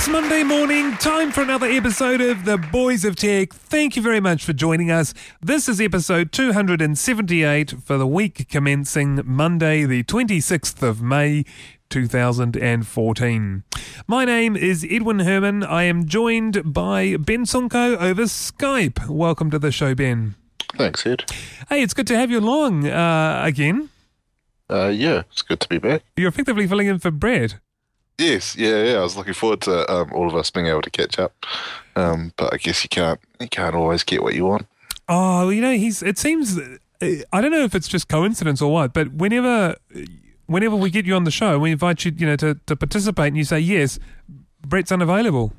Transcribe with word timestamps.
It's 0.00 0.08
Monday 0.08 0.42
morning, 0.42 0.92
time 0.96 1.30
for 1.30 1.42
another 1.42 1.66
episode 1.66 2.22
of 2.22 2.46
The 2.46 2.56
Boys 2.56 3.04
of 3.04 3.16
Tech. 3.16 3.52
Thank 3.52 3.96
you 3.96 4.02
very 4.02 4.18
much 4.18 4.46
for 4.46 4.54
joining 4.54 4.90
us. 4.90 5.12
This 5.42 5.68
is 5.68 5.78
episode 5.78 6.32
278 6.32 7.74
for 7.84 7.98
the 7.98 8.06
week 8.06 8.48
commencing 8.48 9.20
Monday, 9.26 9.84
the 9.84 10.02
26th 10.04 10.82
of 10.82 11.02
May, 11.02 11.44
2014. 11.90 13.62
My 14.06 14.24
name 14.24 14.56
is 14.56 14.86
Edwin 14.90 15.18
Herman. 15.18 15.64
I 15.64 15.82
am 15.82 16.06
joined 16.06 16.72
by 16.72 17.18
Ben 17.18 17.44
Sunko 17.44 17.98
over 17.98 18.22
Skype. 18.22 19.06
Welcome 19.06 19.50
to 19.50 19.58
the 19.58 19.70
show, 19.70 19.94
Ben. 19.94 20.34
Thanks, 20.78 21.04
Ed. 21.04 21.30
Hey, 21.68 21.82
it's 21.82 21.92
good 21.92 22.06
to 22.06 22.16
have 22.16 22.30
you 22.30 22.38
along 22.38 22.88
uh, 22.88 23.42
again. 23.44 23.90
Uh, 24.70 24.88
yeah, 24.88 25.24
it's 25.30 25.42
good 25.42 25.60
to 25.60 25.68
be 25.68 25.76
back. 25.76 26.04
You're 26.16 26.30
effectively 26.30 26.66
filling 26.66 26.86
in 26.86 26.98
for 27.00 27.10
Brad. 27.10 27.60
Yes, 28.20 28.54
yeah, 28.54 28.84
yeah. 28.84 28.98
I 28.98 29.00
was 29.00 29.16
looking 29.16 29.32
forward 29.32 29.62
to 29.62 29.90
um, 29.90 30.12
all 30.12 30.28
of 30.28 30.36
us 30.36 30.50
being 30.50 30.66
able 30.66 30.82
to 30.82 30.90
catch 30.90 31.18
up, 31.18 31.32
um, 31.96 32.34
but 32.36 32.52
I 32.52 32.58
guess 32.58 32.84
you 32.84 32.90
can't. 32.90 33.18
You 33.40 33.48
can't 33.48 33.74
always 33.74 34.02
get 34.02 34.22
what 34.22 34.34
you 34.34 34.44
want. 34.44 34.66
Oh, 35.08 35.48
you 35.48 35.62
know, 35.62 35.72
he's. 35.72 36.02
It 36.02 36.18
seems. 36.18 36.58
I 37.00 37.40
don't 37.40 37.50
know 37.50 37.64
if 37.64 37.74
it's 37.74 37.88
just 37.88 38.08
coincidence 38.08 38.60
or 38.60 38.70
what, 38.70 38.92
but 38.92 39.14
whenever, 39.14 39.74
whenever 40.44 40.76
we 40.76 40.90
get 40.90 41.06
you 41.06 41.14
on 41.14 41.24
the 41.24 41.30
show, 41.30 41.58
we 41.58 41.72
invite 41.72 42.04
you, 42.04 42.12
you 42.14 42.26
know, 42.26 42.36
to, 42.36 42.60
to 42.66 42.76
participate, 42.76 43.28
and 43.28 43.38
you 43.38 43.44
say 43.44 43.58
yes, 43.58 43.98
Brett's 44.60 44.92
unavailable. 44.92 45.54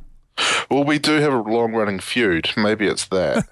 Well, 0.70 0.84
we 0.84 1.00
do 1.00 1.14
have 1.14 1.34
a 1.34 1.42
long-running 1.42 2.00
feud. 2.00 2.52
Maybe 2.56 2.88
it's 2.88 3.08
that. 3.08 3.48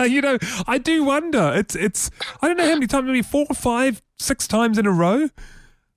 you 0.00 0.22
know, 0.22 0.38
I 0.66 0.78
do 0.78 1.04
wonder. 1.04 1.52
It's 1.54 1.76
it's. 1.76 2.10
I 2.40 2.48
don't 2.48 2.56
know 2.56 2.64
how 2.64 2.74
many 2.74 2.86
times, 2.86 3.06
maybe 3.06 3.20
four, 3.20 3.44
five, 3.54 4.00
six 4.18 4.48
times 4.48 4.78
in 4.78 4.86
a 4.86 4.90
row. 4.90 5.28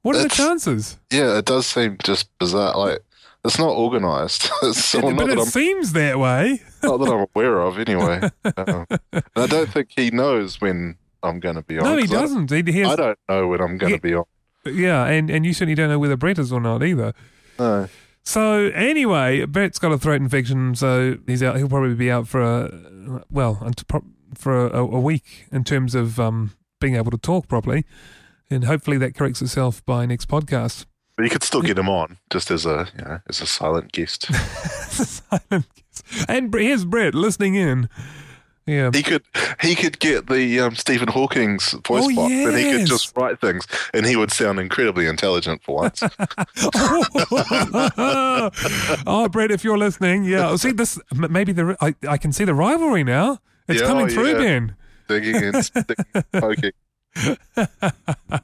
What 0.08 0.16
are 0.16 0.20
It's- 0.26 0.38
the 0.38 0.44
chances? 0.44 0.98
yeah, 1.12 1.38
it 1.38 1.46
does 1.46 1.68
seem 1.68 1.98
just 2.04 2.30
bizarre. 2.40 2.78
Like 2.78 3.00
it's 3.46 3.60
not 3.60 3.76
organised. 3.78 4.50
Not, 4.62 5.16
but 5.18 5.30
it 5.30 5.46
seems 5.48 5.94
that 5.94 6.18
way. 6.20 6.62
not 6.84 6.98
that 6.98 7.10
I'm 7.10 7.28
aware 7.36 7.60
of, 7.62 7.78
anyway. 7.80 8.22
Um, 8.58 8.86
I 9.36 9.46
don't 9.48 9.70
think 9.70 9.90
he 9.96 10.10
knows 10.12 10.60
when 10.60 10.96
I'm 11.24 11.40
going 11.40 11.56
to 11.56 11.62
be 11.62 11.78
on. 11.78 11.84
No, 11.86 11.98
he 11.98 12.04
'cause 12.08 12.14
I- 12.14 12.22
doesn't. 12.22 12.52
He, 12.52 12.72
he 12.72 12.84
I, 12.84 12.96
don't 12.96 13.20
know 13.30 13.48
when 13.48 13.62
I'm 13.62 13.78
going 13.78 13.94
to 13.94 14.02
be 14.02 14.14
on. 14.16 14.26
yeah, 14.66 15.06
and 15.06 15.30
and 15.30 15.46
you 15.46 15.54
certainly 15.54 15.76
don't 15.76 15.90
know 15.90 16.00
whether 16.00 16.18
Brett 16.18 16.40
is 16.40 16.52
or 16.52 16.60
not 16.62 16.84
either. 16.84 17.14
No. 17.60 17.88
So 18.24 18.66
anyway, 18.74 19.46
Brett's 19.46 19.80
got 19.80 19.92
a 19.94 19.98
throat 19.98 20.22
infection, 20.22 20.76
so 20.76 21.18
he's 21.28 21.42
out. 21.42 21.56
He'll 21.58 21.70
probably 21.70 21.96
be 21.96 22.12
out 22.12 22.28
for 22.28 22.42
a 22.42 23.24
well, 23.30 23.72
for 24.36 24.68
a, 24.68 24.80
a 24.80 25.00
week 25.00 25.46
in 25.52 25.64
terms 25.64 25.96
of 25.96 26.20
um, 26.20 26.52
being 26.82 26.96
able 26.96 27.12
to 27.12 27.18
talk 27.18 27.48
properly, 27.48 27.86
and 28.50 28.64
hopefully 28.66 28.98
that 28.98 29.16
corrects 29.16 29.42
itself 29.42 29.86
by 29.86 30.06
next 30.06 30.28
podcast. 30.28 30.86
But 31.16 31.24
you 31.24 31.30
could 31.32 31.44
still 31.44 31.62
get 31.64 31.78
him 31.80 31.90
on 31.90 32.18
just 32.30 32.52
as 32.52 32.66
a 32.66 32.88
you 32.98 33.04
know 33.04 33.20
as 33.28 33.42
a 33.42 33.48
silent 33.48 33.92
guest. 33.92 34.24
Silent 34.98 35.66
kiss. 35.76 36.26
and 36.28 36.54
here's 36.54 36.86
Brett 36.86 37.14
listening 37.16 37.56
in. 37.56 37.90
Yeah, 38.68 38.92
He 38.94 39.02
could 39.02 39.24
he 39.62 39.76
could 39.76 39.98
get 40.00 40.28
the 40.28 40.60
um, 40.60 40.76
Stephen 40.76 41.08
Hawking's 41.08 41.72
voice 41.88 42.04
Oh, 42.06 42.16
box, 42.16 42.32
and 42.34 42.58
he 42.58 42.72
could 42.72 42.86
just 42.86 43.16
write 43.16 43.40
things, 43.40 43.66
and 43.94 44.06
he 44.06 44.18
would 44.18 44.30
sound 44.32 44.60
incredibly 44.60 45.08
intelligent 45.08 45.64
for 45.64 45.76
once. 45.76 46.04
oh, 49.08 49.30
Brett, 49.32 49.52
if 49.52 49.64
you're 49.64 49.78
listening, 49.78 50.26
yeah. 50.26 50.56
See 50.58 50.72
this? 50.72 51.00
Maybe 51.16 51.54
the 51.54 51.78
I, 51.82 51.96
I 52.08 52.18
can 52.18 52.32
see 52.34 52.44
the 52.44 52.54
rivalry 52.54 53.04
now. 53.04 53.40
It's 53.68 53.82
Yeah, 53.82 53.88
coming 53.88 54.06
oh, 54.08 54.10
through, 54.10 54.28
yeah. 54.32 54.38
Ben. 54.38 54.76
digging 55.08 55.36
and 55.38 55.66
sticking, 55.66 56.06
poking. 56.34 56.72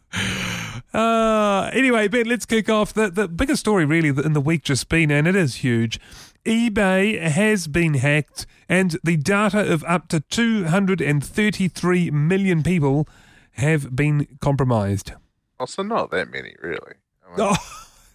Uh, 0.93 1.71
anyway, 1.73 2.07
Ben, 2.07 2.27
let's 2.27 2.45
kick 2.45 2.69
off. 2.69 2.93
The, 2.93 3.09
the 3.09 3.27
biggest 3.27 3.61
story, 3.61 3.83
really, 3.83 4.09
in 4.09 4.33
the 4.33 4.41
week 4.41 4.61
just 4.63 4.89
been, 4.89 5.09
and 5.09 5.27
it 5.27 5.35
is 5.35 5.55
huge. 5.55 5.99
eBay 6.45 7.19
has 7.19 7.65
been 7.67 7.95
hacked, 7.95 8.45
and 8.69 8.95
the 9.03 9.17
data 9.17 9.73
of 9.73 9.83
up 9.85 10.07
to 10.09 10.19
233 10.19 12.11
million 12.11 12.61
people 12.61 13.07
have 13.53 13.95
been 13.95 14.27
compromised. 14.39 15.13
Oh, 15.59 15.65
so 15.65 15.81
not 15.81 16.11
that 16.11 16.29
many, 16.31 16.55
really. 16.61 16.93
I 17.25 17.37
mean, 17.37 17.57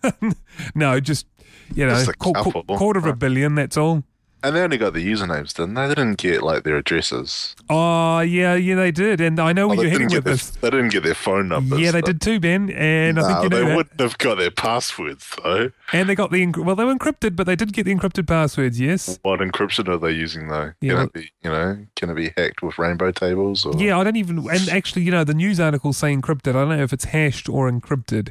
Oh, 0.05 0.33
no, 0.77 1.01
just, 1.01 1.27
you 1.75 1.85
know, 1.85 1.97
Just 1.97 2.11
a 2.11 2.13
qu- 2.13 2.33
qu- 2.33 2.53
couple. 2.53 2.77
quarter 2.79 3.01
of 3.01 3.07
a 3.07 3.17
billion, 3.17 3.57
that's 3.57 3.77
all. 3.77 4.05
And 4.43 4.55
they 4.55 4.61
only 4.63 4.79
got 4.79 4.93
the 4.93 5.05
usernames, 5.05 5.53
didn't 5.53 5.75
they? 5.75 5.89
They 5.89 5.95
didn't 5.97 6.19
get 6.19 6.43
like 6.45 6.63
their 6.63 6.77
addresses. 6.77 7.57
Oh, 7.69 8.21
yeah, 8.21 8.55
yeah, 8.55 8.77
they 8.77 8.93
did. 8.93 9.21
And 9.21 9.41
I 9.41 9.53
know 9.53 9.65
Oh, 9.65 9.69
where 9.69 9.77
they, 9.79 9.83
you're 9.85 9.91
heading 9.91 10.07
with 10.15 10.25
their, 10.25 10.35
this. 10.35 10.51
they 10.51 10.71
didn't 10.71 10.91
get 10.91 11.03
their 11.03 11.15
phone 11.15 11.49
numbers. 11.49 11.81
Yeah, 11.81 11.91
they 11.91 12.01
did 12.03 12.21
too, 12.21 12.39
Ben. 12.39 12.71
And 12.71 13.19
I 13.19 13.23
think 13.23 13.35
No, 13.37 13.43
you 13.43 13.49
know 13.49 13.59
they 13.59 13.65
that. 13.71 13.77
wouldn't 13.77 14.01
have 14.01 14.19
got 14.19 14.39
their 14.39 14.51
passwords 14.53 15.29
though. 15.43 15.73
And 15.93 16.09
they 16.09 16.15
got 16.15 16.31
the, 16.31 16.47
well, 16.57 16.77
they 16.77 16.85
were 16.85 16.95
encrypted, 16.95 17.35
but 17.35 17.47
they 17.47 17.57
did 17.57 17.73
get 17.73 17.85
the 17.85 17.95
encrypted 17.95 18.29
passwords, 18.29 18.79
yes. 18.81 19.19
What 19.23 19.41
encryption 19.41 19.89
are 19.89 19.99
they 19.99 20.13
using 20.13 20.49
though? 20.49 20.73
Yeah, 20.81 20.93
Can 20.95 21.03
it 21.07 21.13
be, 21.15 21.31
you 21.43 21.51
know, 21.51 21.87
can 21.97 22.11
it 22.11 22.15
be 22.15 22.31
hacked 22.37 22.63
with 22.63 22.79
rainbow 22.79 23.11
tables? 23.11 23.67
Or 23.67 23.75
Yeah, 23.77 23.99
I 23.99 24.05
don't 24.05 24.17
even. 24.17 24.39
And 24.49 24.69
actually, 24.69 25.03
you 25.03 25.11
know, 25.11 25.25
the 25.25 25.35
news 25.35 25.59
articles 25.59 25.97
say 25.97 26.15
encrypted. 26.15 26.51
I 26.51 26.53
don't 26.53 26.69
know 26.69 26.83
if 26.83 26.93
it's 26.93 27.07
hashed 27.07 27.49
or 27.49 27.69
encrypted, 27.71 28.29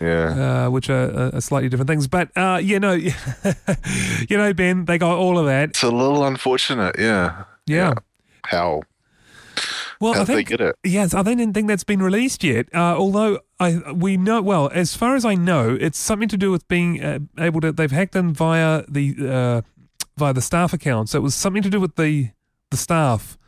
yeah. 0.00 0.64
uh, 0.66 0.70
which 0.70 0.88
are, 0.90 1.30
are 1.34 1.40
slightly 1.40 1.68
different 1.68 1.88
things. 1.88 2.06
But 2.08 2.30
uh, 2.36 2.60
you 2.62 2.78
know, 2.80 2.92
you 4.28 4.36
know, 4.36 4.52
Ben, 4.54 4.84
they 4.84 4.98
got 4.98 5.16
all 5.16 5.38
of 5.38 5.46
that. 5.46 5.70
It's 5.70 5.82
a 5.82 5.90
little 5.90 6.24
unfortunate. 6.24 6.96
Yeah. 6.98 7.44
Yeah. 7.66 7.94
How? 8.44 8.82
Well, 10.00 10.12
I 10.12 10.18
How'd 10.18 10.26
they 10.26 10.34
think 10.36 10.48
get 10.48 10.60
it? 10.60 10.76
yes, 10.84 11.14
I 11.14 11.22
don't 11.22 11.54
think 11.54 11.68
that's 11.68 11.84
been 11.84 12.02
released 12.02 12.44
yet. 12.44 12.66
Uh, 12.74 12.94
although 12.98 13.40
I 13.58 13.78
we 13.94 14.16
know 14.18 14.42
well, 14.42 14.68
as 14.74 14.94
far 14.94 15.16
as 15.16 15.24
I 15.24 15.34
know, 15.34 15.76
it's 15.80 15.98
something 15.98 16.28
to 16.28 16.36
do 16.36 16.50
with 16.50 16.68
being 16.68 17.02
uh, 17.02 17.20
able 17.38 17.62
to. 17.62 17.72
They've 17.72 17.90
hacked 17.90 18.14
in 18.14 18.34
via 18.34 18.82
the 18.88 19.14
uh, 19.18 19.62
via 20.18 20.34
the 20.34 20.42
staff 20.42 20.74
account. 20.74 21.08
So 21.08 21.18
it 21.18 21.22
was 21.22 21.34
something 21.34 21.62
to 21.62 21.70
do 21.70 21.80
with 21.80 21.96
the 21.96 22.30
the 22.70 22.76
staff 22.76 23.38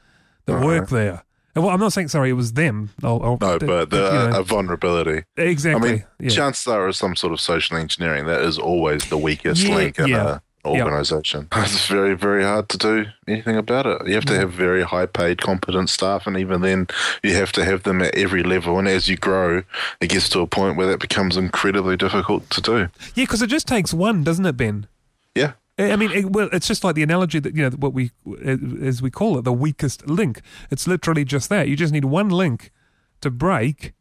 that 0.47 0.55
Uh-huh. 0.57 0.65
work 0.67 0.89
there. 0.89 1.23
Well, 1.61 1.71
I'm 1.71 1.81
not 1.81 1.93
saying 1.93 2.09
sorry, 2.09 2.31
it 2.31 2.35
was 2.35 2.53
them. 2.55 2.91
I'll, 3.03 3.23
I'll, 3.23 3.39
No, 3.41 3.59
but 3.59 3.91
the, 3.91 3.97
you 3.97 4.31
know, 4.31 4.41
a 4.41 4.43
vulnerability. 4.43 5.25
exactly. 5.37 5.89
I 5.89 5.93
mean, 5.93 6.05
yeah. 6.21 6.29
chances 6.31 6.67
are, 6.67 6.89
is 6.89 6.97
some 6.97 7.17
sort 7.17 7.33
of 7.33 7.41
social 7.41 7.77
engineering. 7.77 8.27
That 8.27 8.43
is 8.43 8.59
always 8.59 9.09
the 9.09 9.19
weakest 9.19 9.63
Yeah, 9.65 9.75
link 9.75 9.99
in 9.99 10.09
yeah, 10.09 10.39
a 10.65 10.69
organization. 10.69 11.49
It's 11.57 11.87
very, 11.87 12.15
very 12.15 12.43
hard 12.45 12.69
to 12.71 12.79
do 12.79 13.07
anything 13.27 13.57
about 13.57 13.87
it. 13.87 14.07
You 14.07 14.15
have 14.15 14.25
to 14.27 14.33
mm. 14.33 14.39
have 14.39 14.53
very 14.53 14.83
high-paid, 14.83 15.41
competent 15.41 15.91
staff, 15.91 16.27
and 16.27 16.37
even 16.37 16.61
then, 16.63 16.89
you 17.23 17.35
have 17.35 17.53
to 17.53 17.65
have 17.65 17.83
them 17.83 18.03
at 18.03 18.15
every 18.15 18.43
level. 18.43 18.79
And 18.79 18.89
as 18.89 19.09
you 19.09 19.17
grow, 19.17 19.63
it 20.01 20.09
gets 20.09 20.29
to 20.31 20.41
a 20.41 20.47
point 20.47 20.77
where 20.77 20.87
that 20.87 21.01
becomes 21.01 21.37
incredibly 21.37 21.97
difficult 21.97 22.49
to 22.51 22.61
do. 22.61 22.79
Yeah, 23.15 23.25
because 23.25 23.43
it 23.43 23.49
just 23.49 23.67
takes 23.67 23.93
one, 23.93 24.25
doesn't 24.25 24.47
it, 24.47 24.57
Ben? 24.57 24.87
Yeah. 25.35 25.53
I 25.79 25.97
mean, 25.97 26.11
it, 26.11 26.31
well, 26.33 26.49
it's 26.53 26.67
just 26.67 26.83
like 26.83 26.97
the 26.97 27.03
analogy 27.05 27.39
that 27.39 27.55
you 27.55 27.63
know 27.63 27.77
what 27.77 27.93
we, 27.93 28.11
as 28.83 29.01
we 29.01 29.11
call 29.11 29.39
it, 29.39 29.43
the 29.45 29.53
weakest 29.53 30.09
link. 30.09 30.41
It's 30.71 30.87
literally 30.89 31.25
just 31.25 31.49
that. 31.51 31.69
You 31.69 31.77
just 31.77 31.93
need 31.93 32.05
one 32.05 32.31
link 32.31 32.73
to 33.21 33.31
break, 33.31 33.93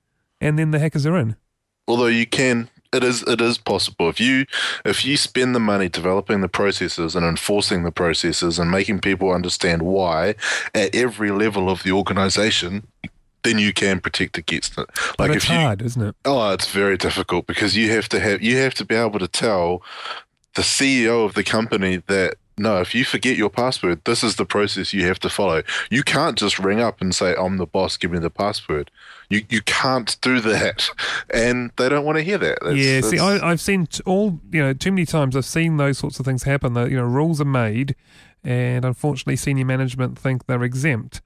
and 0.42 0.58
then 0.58 0.72
the 0.72 0.80
hackers 0.80 1.06
are 1.06 1.18
in. 1.18 1.36
Although 1.88 2.08
you 2.08 2.26
can, 2.26 2.70
it 2.92 3.04
is 3.04 3.24
it 3.24 3.40
is 3.42 3.58
possible 3.58 4.10
if 4.10 4.20
you 4.20 4.46
if 4.86 5.06
you 5.06 5.18
spend 5.18 5.54
the 5.56 5.60
money 5.60 5.88
developing 5.88 6.42
the 6.42 6.50
processes 6.50 7.16
and 7.16 7.26
enforcing 7.26 7.84
the 7.84 7.92
processes 7.92 8.60
and 8.60 8.72
making 8.72 9.00
people 9.00 9.32
understand 9.32 9.84
why 9.84 10.36
at 10.74 10.94
every 10.96 11.32
level 11.32 11.70
of 11.70 11.84
the 11.84 11.92
organization, 11.92 12.88
then 13.44 13.60
you 13.60 13.72
can 13.72 14.00
protect 14.02 14.38
against 14.38 14.78
it. 14.78 14.88
But 15.18 15.30
Like 15.30 15.36
it's 15.36 15.46
if 15.46 15.50
you 15.52 15.56
hard, 15.56 15.82
isn't 15.82 16.02
it? 16.02 16.16
oh, 16.26 16.52
it's 16.54 16.70
very 16.72 16.98
difficult 16.98 17.46
because 17.48 17.78
you 17.78 17.92
have 17.92 18.10
to 18.10 18.20
have 18.20 18.42
you 18.42 18.58
have 18.58 18.74
to 18.76 18.86
be 18.86 18.96
able 18.96 19.20
to 19.20 19.28
tell 19.28 19.82
the 20.58 20.64
CEO 20.64 21.24
of 21.26 21.34
the 21.36 21.44
company 21.44 22.04
that 22.08 22.36
no, 22.60 22.82
if 22.82 22.96
you 22.96 23.06
forget 23.06 23.38
your 23.38 23.52
password, 23.52 24.02
this 24.06 24.24
is 24.24 24.38
the 24.38 24.46
process 24.46 24.92
you 24.92 25.06
have 25.06 25.20
to 25.20 25.30
follow. 25.30 25.62
You 25.92 26.02
can't 26.02 26.36
just 26.36 26.58
ring 26.58 26.80
up 26.82 27.00
and 27.02 27.14
say, 27.14 27.36
"I'm 27.38 27.58
the 27.58 27.68
boss, 27.68 27.98
give 27.98 28.10
me 28.10 28.18
the 28.18 28.32
password." 28.32 28.90
You 29.30 29.44
you 29.48 29.62
can't 29.62 30.18
do 30.22 30.40
that, 30.42 30.90
and 31.32 31.70
they 31.78 31.88
don't 31.88 32.04
want 32.04 32.18
to 32.18 32.24
hear 32.24 32.40
that. 32.40 32.58
That's, 32.64 32.76
yeah. 32.78 33.02
See, 33.02 33.18
that's- 33.18 33.42
I, 33.44 33.48
I've 33.52 33.62
seen 33.62 33.86
t- 33.86 34.02
all 34.08 34.40
you 34.52 34.62
know 34.64 34.74
too 34.74 34.92
many 34.92 35.06
times. 35.06 35.36
I've 35.36 35.46
seen 35.46 35.78
those 35.78 36.00
sorts 36.00 36.20
of 36.20 36.26
things 36.26 36.44
happen. 36.44 36.74
That 36.74 36.90
you 36.90 36.98
know 36.98 37.04
rules 37.06 37.40
are 37.40 37.46
made, 37.46 37.96
and 38.44 38.84
unfortunately, 38.86 39.36
senior 39.36 39.66
management 39.66 40.18
think 40.18 40.48
they're 40.48 40.64
exempt. 40.64 41.22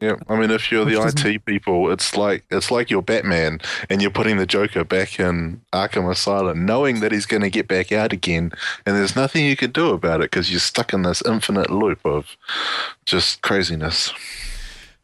Yeah, 0.00 0.16
I 0.28 0.36
mean, 0.36 0.50
if 0.50 0.70
you're 0.70 0.84
Which 0.84 0.94
the 0.94 1.00
doesn't- 1.02 1.24
IT 1.26 1.44
people, 1.46 1.90
it's 1.90 2.16
like 2.16 2.44
it's 2.50 2.70
like 2.70 2.90
you're 2.90 3.00
Batman, 3.02 3.60
and 3.88 4.02
you're 4.02 4.10
putting 4.10 4.36
the 4.36 4.44
Joker 4.46 4.84
back 4.84 5.18
in 5.18 5.62
Arkham 5.72 6.10
Asylum, 6.10 6.66
knowing 6.66 7.00
that 7.00 7.12
he's 7.12 7.24
going 7.26 7.42
to 7.42 7.48
get 7.50 7.66
back 7.66 7.92
out 7.92 8.12
again, 8.12 8.52
and 8.84 8.94
there's 8.96 9.16
nothing 9.16 9.46
you 9.46 9.56
can 9.56 9.70
do 9.70 9.90
about 9.90 10.20
it 10.20 10.30
because 10.30 10.50
you're 10.50 10.60
stuck 10.60 10.92
in 10.92 11.02
this 11.02 11.22
infinite 11.26 11.70
loop 11.70 12.04
of 12.04 12.36
just 13.06 13.40
craziness. 13.40 14.12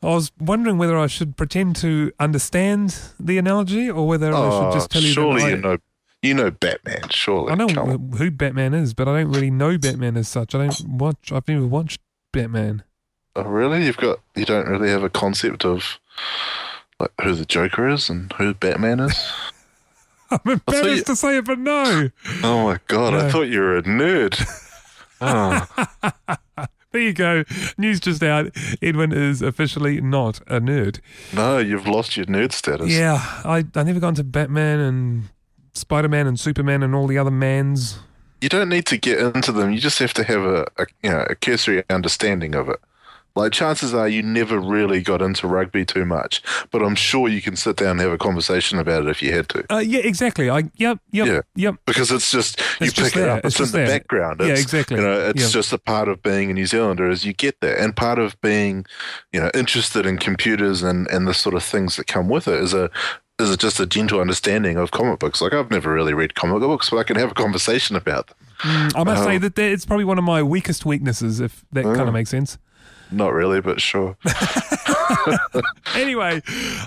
I 0.03 0.09
was 0.09 0.31
wondering 0.41 0.79
whether 0.79 0.99
I 0.99 1.07
should 1.07 1.37
pretend 1.37 1.77
to 1.77 2.13
understand 2.19 2.99
the 3.21 3.39
analogy 3.39 3.89
or 3.89 4.07
whether 4.07 4.35
I 4.35 4.51
should 4.51 4.73
just 4.75 4.91
tell 4.91 5.01
you 5.03 5.11
Oh, 5.11 5.13
surely 5.13 5.43
that 5.43 5.47
I, 5.47 5.51
you 5.51 5.57
know, 5.63 5.77
you 6.23 6.35
know 6.35 6.51
Batman. 6.51 7.09
Surely, 7.11 7.53
I 7.53 7.55
know 7.55 7.69
Come 7.69 7.89
on. 7.89 8.11
wh- 8.13 8.19
who 8.19 8.31
Batman 8.31 8.75
is, 8.75 8.95
but 8.95 9.09
I 9.09 9.21
don't 9.23 9.33
really 9.33 9.51
know 9.51 9.79
Batman 9.79 10.17
as 10.17 10.29
such. 10.29 10.55
I 10.55 10.67
don't 10.67 10.99
watch. 10.99 11.31
I've 11.33 11.47
never 11.49 11.67
watched 11.67 12.01
Batman. 12.33 12.83
Oh, 13.35 13.43
really? 13.45 13.85
You've 13.87 13.97
got 13.97 14.21
you 14.35 14.45
don't 14.45 14.69
really 14.69 14.89
have 14.91 15.03
a 15.03 15.11
concept 15.11 15.65
of 15.65 15.99
like 17.01 17.11
who 17.23 17.35
the 17.35 17.47
Joker 17.47 17.89
is 17.89 18.09
and 18.11 18.33
who 18.35 18.55
Batman 18.55 19.01
is. 19.01 19.33
I'm 20.31 20.41
embarrassed 20.51 20.97
you- 20.97 21.05
to 21.05 21.17
say 21.17 21.37
it, 21.39 21.45
but 21.45 21.59
no. 21.59 22.11
oh 22.43 22.65
my 22.65 22.79
god! 22.89 23.13
No. 23.13 23.19
I 23.27 23.31
thought 23.31 23.49
you 23.49 23.61
were 23.61 23.77
a 23.77 23.83
nerd. 23.83 24.39
Oh, 25.25 25.69
There 26.91 27.01
you 27.01 27.13
go. 27.13 27.45
News 27.79 28.01
just 28.01 28.25
out. 28.25 28.51
Edwin 28.83 29.13
is 29.13 29.41
officially 29.41 30.01
not 30.01 30.41
a 30.49 30.61
nerd. 30.61 30.99
no, 31.33 31.59
you've 31.59 31.87
lost 31.87 32.17
your 32.17 32.27
nerd 32.27 32.51
status. 32.53 32.91
Yeah, 32.91 33.19
I 33.45 33.65
I 33.77 33.83
never 33.85 34.01
got 34.01 34.09
into 34.09 34.25
Batman 34.25 34.81
and 34.81 35.29
Spider 35.75 36.09
Man 36.09 36.27
and 36.27 36.41
Superman 36.41 36.83
and 36.83 36.93
all 36.93 37.07
the 37.07 37.19
other 37.19 37.31
mans. 37.31 38.01
you 38.41 38.49
don't 38.49 38.69
need 38.69 38.85
to 38.87 38.97
get 38.99 39.21
into 39.21 39.53
them. 39.53 39.71
You 39.71 39.79
just 39.79 40.01
have 40.01 40.13
to 40.15 40.25
have 40.25 40.43
a, 40.43 40.67
a 40.77 40.87
you 41.05 41.11
know 41.11 41.25
a 41.31 41.37
cursory 41.37 41.85
understanding 41.89 42.57
of 42.57 42.69
it. 42.69 42.81
Like 43.35 43.53
chances 43.53 43.95
are 43.95 44.09
you 44.09 44.23
never 44.23 44.59
really 44.59 45.01
got 45.01 45.23
into 45.23 45.47
rugby 45.47 45.85
too 45.85 46.05
much, 46.05 46.43
but 46.71 46.83
I'm 46.83 46.95
sure 46.95 47.29
you 47.29 47.41
can 47.41 47.57
sit 47.57 47.77
down 47.77 47.93
and 47.93 48.01
have 48.01 48.13
a 48.13 48.19
conversation 48.19 48.79
about 48.79 49.03
it 49.05 49.09
if 49.09 49.23
you 49.23 49.33
had 49.33 49.49
to. 49.51 49.65
Uh, 49.75 49.79
yeah, 49.79 50.01
exactly. 50.01 50.51
I 50.51 50.65
yep 50.77 50.99
yep 51.13 51.27
Yeah. 51.27 51.41
yep. 51.55 51.75
Because 51.87 52.11
it's 52.13 52.31
just 52.31 52.59
you 52.81 52.87
It's 52.87 52.93
just 52.93 53.15
pick 53.15 53.23
it 53.23 53.29
up. 53.29 53.45
It's 53.45 53.59
It's, 53.59 53.73
in 53.73 53.73
the 53.73 53.79
there. 53.79 53.99
background. 53.99 54.41
Yeah, 54.41 54.49
exactly. 54.49 54.97
You 54.97 55.03
know, 55.03 55.29
it's 55.31 55.43
Yeah. 55.43 55.49
just 55.49 55.73
a 55.73 55.79
part 55.79 56.09
of 56.09 56.23
being 56.23 56.51
a 56.51 56.55
New 56.55 56.67
Zealander 56.67 57.09
is 57.11 57.25
you 57.25 57.33
get 57.33 57.61
that, 57.61 57.79
and 57.79 57.97
part 57.97 58.19
of 58.19 58.39
being, 58.41 58.85
you 59.33 59.41
know, 59.41 59.51
interested 59.55 60.05
in 60.07 60.19
computers 60.19 60.83
and 60.83 61.07
and 61.09 61.27
the 61.27 61.35
sort 61.35 61.55
of 61.55 61.63
things 61.63 61.97
that 61.97 62.07
come 62.07 62.29
with 62.29 62.47
it 62.49 62.61
is 62.63 62.75
a 62.75 62.91
is 63.39 63.57
just 63.57 63.81
a 63.81 63.87
gentle 63.87 64.21
understanding 64.21 64.77
of 64.77 64.91
comic 64.91 65.19
books. 65.19 65.41
Like 65.41 65.55
I've 65.55 65.71
never 65.71 65.93
really 65.93 66.13
read 66.15 66.35
comic 66.35 66.61
books, 66.61 66.91
but 66.91 66.99
I 66.99 67.03
can 67.03 67.17
have 67.17 67.31
a 67.31 67.35
conversation 67.35 67.97
about 67.97 68.27
them. 68.29 68.37
Mm, 68.61 68.93
I 69.01 69.05
must 69.05 69.23
Oh. 69.23 69.27
say 69.27 69.39
that 69.39 69.59
it's 69.59 69.85
probably 69.87 70.05
one 70.05 70.19
of 70.19 70.23
my 70.25 70.43
weakest 70.43 70.85
weaknesses, 70.85 71.41
if 71.41 71.65
that 71.73 71.83
kind 71.85 72.01
Oh. 72.03 72.07
of 72.09 72.13
makes 72.13 72.31
sense. 72.31 72.59
Not 73.13 73.33
really, 73.33 73.61
but 73.61 73.81
sure. 73.81 74.17
Anyway, 75.95 76.41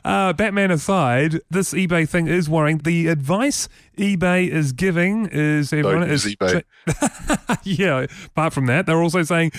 uh, 0.04 0.34
Batman 0.34 0.72
aside, 0.72 1.40
this 1.52 1.74
eBay 1.74 2.10
thing 2.10 2.28
is 2.28 2.50
worrying. 2.50 2.80
The 2.80 3.08
advice 3.08 3.70
eBay 3.98 4.48
is 4.50 4.72
giving 4.72 5.28
is 5.32 5.72
everyone 5.74 6.10
is 6.10 6.26
eBay. 6.26 6.64
cha- 6.88 7.58
yeah. 7.64 8.06
Apart 8.28 8.54
from 8.54 8.66
that, 8.68 8.86
they're 8.86 9.02
also 9.02 9.24
saying 9.24 9.52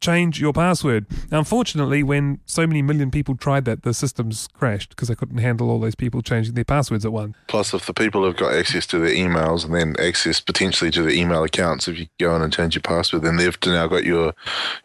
change 0.00 0.40
your 0.40 0.52
password. 0.52 1.06
Unfortunately, 1.30 2.02
when 2.02 2.40
so 2.44 2.66
many 2.66 2.82
million 2.82 3.10
people 3.10 3.36
tried 3.36 3.64
that, 3.66 3.82
the 3.82 3.94
systems 3.94 4.48
crashed 4.52 4.90
because 4.90 5.08
they 5.08 5.14
couldn't 5.14 5.38
handle 5.38 5.70
all 5.70 5.78
those 5.78 5.94
people 5.94 6.22
changing 6.22 6.54
their 6.54 6.64
passwords 6.64 7.04
at 7.04 7.12
once. 7.12 7.36
Plus, 7.46 7.72
if 7.72 7.86
the 7.86 7.94
people 7.94 8.24
have 8.24 8.36
got 8.36 8.52
access 8.54 8.86
to 8.88 8.98
their 8.98 9.10
emails 9.14 9.64
and 9.64 9.74
then 9.74 9.94
access 10.04 10.40
potentially 10.40 10.90
to 10.90 11.02
their 11.02 11.12
email 11.12 11.44
accounts, 11.44 11.86
if 11.86 11.98
you 11.98 12.06
go 12.18 12.34
in 12.34 12.42
and 12.42 12.52
change 12.52 12.74
your 12.74 12.82
password, 12.82 13.22
then 13.22 13.36
they've 13.36 13.56
now 13.66 13.86
got 13.86 14.04
your, 14.04 14.34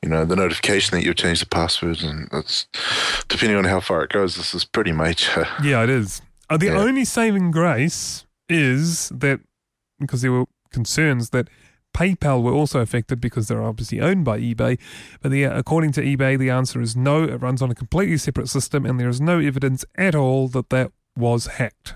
you 0.04 0.10
know, 0.10 0.24
the 0.24 0.36
notification 0.36 0.96
that 0.98 1.04
you've 1.04 1.16
changed 1.16 1.42
the 1.42 1.48
password, 1.48 2.04
and 2.04 2.30
it's 2.32 2.68
depending 3.28 3.58
on 3.58 3.64
how 3.64 3.80
far 3.80 4.04
it 4.04 4.12
goes. 4.12 4.36
This 4.36 4.54
is 4.54 4.66
pretty 4.66 4.92
major. 4.92 5.48
Yeah, 5.64 5.84
it 5.84 5.90
is. 5.90 6.22
Uh, 6.50 6.58
the 6.58 6.68
Yeah. 6.68 6.78
only 6.78 7.04
saving 7.06 7.50
grace 7.52 8.24
is 8.50 9.10
that 9.10 9.40
because 10.00 10.22
there 10.22 10.32
were 10.32 10.46
concerns 10.72 11.30
that 11.32 11.48
PayPal 11.96 12.44
were 12.44 12.52
also 12.54 12.80
affected 12.80 13.20
because 13.20 13.48
they're 13.48 13.64
obviously 13.64 14.00
owned 14.00 14.24
by 14.24 14.40
eBay. 14.40 14.78
But 15.22 15.32
the, 15.32 15.44
according 15.44 15.94
to 15.94 16.02
eBay, 16.02 16.38
the 16.38 16.50
answer 16.52 16.80
is 16.82 16.96
no. 16.96 17.24
It 17.24 17.38
runs 17.42 17.62
on 17.62 17.72
a 17.72 17.76
completely 17.76 18.18
separate 18.18 18.50
system, 18.50 18.86
and 18.86 19.00
there 19.00 19.10
is 19.10 19.20
no 19.20 19.40
evidence 19.40 19.84
at 19.96 20.14
all 20.14 20.48
that 20.50 20.70
that 20.70 20.92
was 21.16 21.48
hacked. 21.48 21.96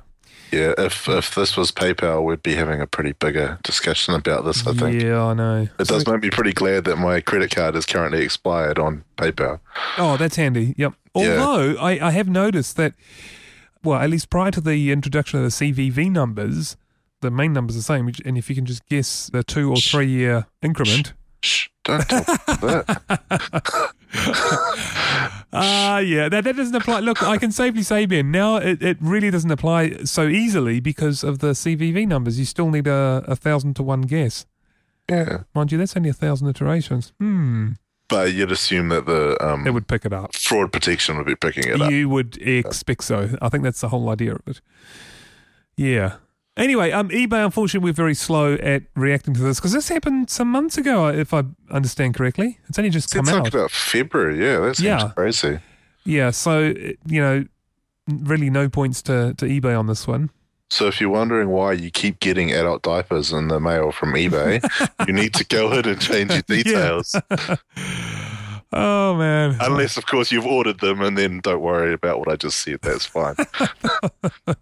Yeah, 0.51 0.73
if 0.77 1.07
if 1.07 1.35
this 1.35 1.55
was 1.55 1.71
PayPal, 1.71 2.23
we'd 2.25 2.41
be 2.43 2.55
having 2.55 2.81
a 2.81 2.87
pretty 2.87 3.13
bigger 3.13 3.59
discussion 3.63 4.15
about 4.15 4.43
this. 4.43 4.65
I 4.67 4.73
think 4.73 5.01
Yeah, 5.01 5.23
I 5.23 5.33
know. 5.33 5.67
it 5.79 5.85
So- 5.87 5.93
does 5.93 6.07
make 6.07 6.21
me 6.23 6.29
pretty 6.29 6.51
glad 6.53 6.83
that 6.85 6.97
my 6.97 7.21
credit 7.21 7.51
card 7.55 7.75
is 7.75 7.85
currently 7.85 8.23
expired 8.23 8.77
on 8.79 9.03
PayPal. 9.17 9.59
Oh, 9.97 10.17
that's 10.17 10.35
handy. 10.35 10.73
Yep. 10.77 10.93
Yeah. 11.15 11.37
Although 11.37 11.77
I, 11.79 12.07
I 12.07 12.11
have 12.11 12.27
noticed 12.27 12.75
that, 12.77 12.93
well, 13.83 13.99
at 13.99 14.09
least 14.09 14.29
prior 14.29 14.51
to 14.51 14.61
the 14.61 14.91
introduction 14.91 15.39
of 15.39 15.45
the 15.45 15.49
CVV 15.49 16.11
numbers, 16.11 16.77
the 17.21 17.31
main 17.31 17.53
number's 17.53 17.75
are 17.75 17.79
the 17.79 17.83
same. 17.83 18.11
And 18.25 18.37
if 18.37 18.49
you 18.49 18.55
can 18.55 18.65
just 18.65 18.85
guess 18.87 19.29
the 19.31 19.43
two 19.43 19.69
or 19.71 19.77
three 19.77 20.07
year 20.09 20.47
increment, 20.61 21.13
Shh, 21.41 21.69
don't 21.83 22.07
talk 22.07 22.27
about 22.47 22.85
that. 22.87 23.91
Ah, 25.53 25.99
yeah, 25.99 26.29
that, 26.29 26.45
that 26.45 26.55
doesn't 26.55 26.75
apply. 26.75 27.01
Look, 27.01 27.21
I 27.21 27.37
can 27.37 27.51
safely 27.51 27.83
say, 27.83 28.05
Ben, 28.05 28.31
now 28.31 28.55
it, 28.55 28.81
it 28.81 28.97
really 29.01 29.29
doesn't 29.29 29.51
apply 29.51 30.03
so 30.05 30.27
easily 30.27 30.79
because 30.79 31.25
of 31.25 31.39
the 31.39 31.47
CVV 31.51 32.07
numbers. 32.07 32.39
You 32.39 32.45
still 32.45 32.69
need 32.69 32.87
a, 32.87 33.23
a 33.27 33.35
thousand 33.35 33.75
to 33.75 33.83
one 33.83 34.03
guess. 34.03 34.45
Yeah, 35.09 35.43
Mind 35.53 35.73
you, 35.73 35.77
that's 35.77 35.97
only 35.97 36.09
a 36.09 36.13
thousand 36.13 36.47
iterations. 36.47 37.11
Hmm. 37.19 37.71
But 38.11 38.33
you'd 38.33 38.51
assume 38.51 38.89
that 38.89 39.07
the 39.07 39.35
um, 39.43 39.65
It 39.65 39.71
would 39.71 39.87
pick 39.87 40.05
it 40.05 40.13
up. 40.13 40.35
fraud 40.35 40.71
protection 40.71 41.17
would 41.17 41.25
be 41.25 41.35
picking 41.35 41.63
it 41.67 41.81
up. 41.81 41.89
You 41.89 42.07
would 42.09 42.37
expect 42.37 43.03
so. 43.05 43.35
I 43.41 43.49
think 43.49 43.63
that's 43.63 43.81
the 43.81 43.89
whole 43.89 44.09
idea 44.09 44.35
of 44.35 44.41
it. 44.45 44.61
Yeah. 45.77 46.17
Anyway, 46.57 46.91
um, 46.91 47.09
eBay, 47.09 47.43
unfortunately, 47.45 47.89
we're 47.89 47.93
very 47.93 48.13
slow 48.13 48.53
at 48.55 48.83
reacting 48.95 49.33
to 49.33 49.39
this 49.41 49.57
because 49.59 49.71
this 49.71 49.87
happened 49.89 50.29
some 50.29 50.49
months 50.51 50.77
ago, 50.77 51.07
if 51.07 51.33
I 51.33 51.43
understand 51.71 52.13
correctly. 52.13 52.59
It's 52.67 52.77
only 52.77 52.89
just 52.91 53.09
come 53.11 53.21
It's 53.21 53.31
like 53.31 53.41
out. 53.41 53.47
about 53.53 53.71
February. 53.71 54.37
Yeah, 54.45 54.59
that 54.59 54.75
seems 54.75 54.85
Yeah. 54.85 55.11
crazy. 55.15 55.59
Yeah, 56.03 56.31
so, 56.31 56.73
you 57.07 57.21
know, 57.21 57.45
really 58.07 58.49
no 58.49 58.67
points 58.67 59.01
to, 59.03 59.33
to 59.37 59.45
eBay 59.45 59.77
on 59.79 59.87
this 59.87 60.05
one. 60.07 60.29
So 60.71 60.87
if 60.87 61.01
you're 61.01 61.09
wondering 61.09 61.49
why 61.49 61.73
you 61.73 61.91
keep 61.91 62.21
getting 62.21 62.53
adult 62.53 62.81
diapers 62.81 63.33
in 63.33 63.49
the 63.49 63.59
mail 63.59 63.91
from 63.91 64.13
eBay, 64.13 64.63
you 65.07 65.11
need 65.11 65.33
to 65.33 65.45
go 65.45 65.69
in 65.73 65.85
and 65.85 65.99
change 65.99 66.31
your 66.31 66.41
details. 66.43 67.15
Oh, 68.73 69.17
man. 69.17 69.57
Unless, 69.59 69.97
of 69.97 70.05
course, 70.05 70.31
you've 70.31 70.45
ordered 70.45 70.79
them, 70.79 71.01
and 71.01 71.17
then 71.17 71.41
don't 71.41 71.59
worry 71.59 71.91
about 71.93 72.19
what 72.19 72.29
I 72.29 72.37
just 72.37 72.61
said. 72.61 72.79
That's 72.81 73.05
fine. 73.05 73.35
I 74.47 74.55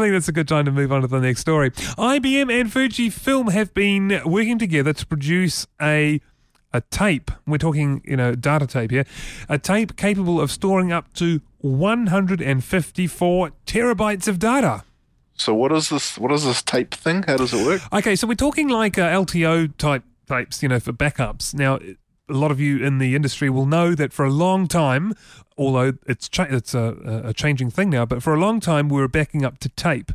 think 0.00 0.12
that's 0.14 0.28
a 0.28 0.32
good 0.32 0.48
time 0.48 0.64
to 0.64 0.72
move 0.72 0.90
on 0.90 1.02
to 1.02 1.06
the 1.06 1.20
next 1.20 1.40
story. 1.40 1.72
IBM 1.72 2.50
and 2.50 2.70
Fujifilm 2.70 3.52
have 3.52 3.74
been 3.74 4.22
working 4.24 4.58
together 4.58 4.94
to 4.94 5.06
produce 5.06 5.66
a 5.78 6.22
a 6.72 6.80
tape. 6.82 7.30
We're 7.46 7.58
talking, 7.58 8.02
you 8.04 8.16
know, 8.16 8.34
data 8.34 8.66
tape 8.66 8.90
here. 8.90 9.04
A 9.48 9.58
tape 9.58 9.96
capable 9.96 10.40
of 10.40 10.50
storing 10.50 10.92
up 10.92 11.12
to 11.14 11.40
154 11.58 13.50
terabytes 13.66 14.28
of 14.28 14.38
data. 14.38 14.84
so 15.34 15.54
what 15.54 15.72
is 15.72 15.88
this? 15.88 16.18
What 16.18 16.32
is 16.32 16.44
this 16.44 16.62
tape 16.62 16.94
thing? 16.94 17.22
How 17.24 17.36
does 17.36 17.52
it 17.52 17.64
work? 17.66 17.82
Okay, 17.92 18.16
so 18.16 18.26
we're 18.26 18.34
talking 18.34 18.68
like 18.68 18.98
uh, 18.98 19.08
LTO 19.08 19.76
type 19.78 20.04
tapes, 20.28 20.62
you 20.62 20.68
know, 20.68 20.80
for 20.80 20.92
backups. 20.92 21.54
Now, 21.54 21.76
a 21.76 22.32
lot 22.32 22.50
of 22.50 22.60
you 22.60 22.84
in 22.84 22.98
the 22.98 23.14
industry 23.16 23.50
will 23.50 23.66
know 23.66 23.94
that 23.94 24.12
for 24.12 24.24
a 24.24 24.30
long 24.30 24.68
time, 24.68 25.14
although 25.58 25.94
it's 26.06 26.28
cha- 26.28 26.46
it's 26.48 26.74
a, 26.74 27.22
a 27.24 27.32
changing 27.34 27.70
thing 27.70 27.90
now, 27.90 28.06
but 28.06 28.22
for 28.22 28.32
a 28.34 28.38
long 28.38 28.60
time 28.60 28.88
we 28.88 29.00
were 29.00 29.08
backing 29.08 29.44
up 29.44 29.58
to 29.58 29.68
tape. 29.70 30.12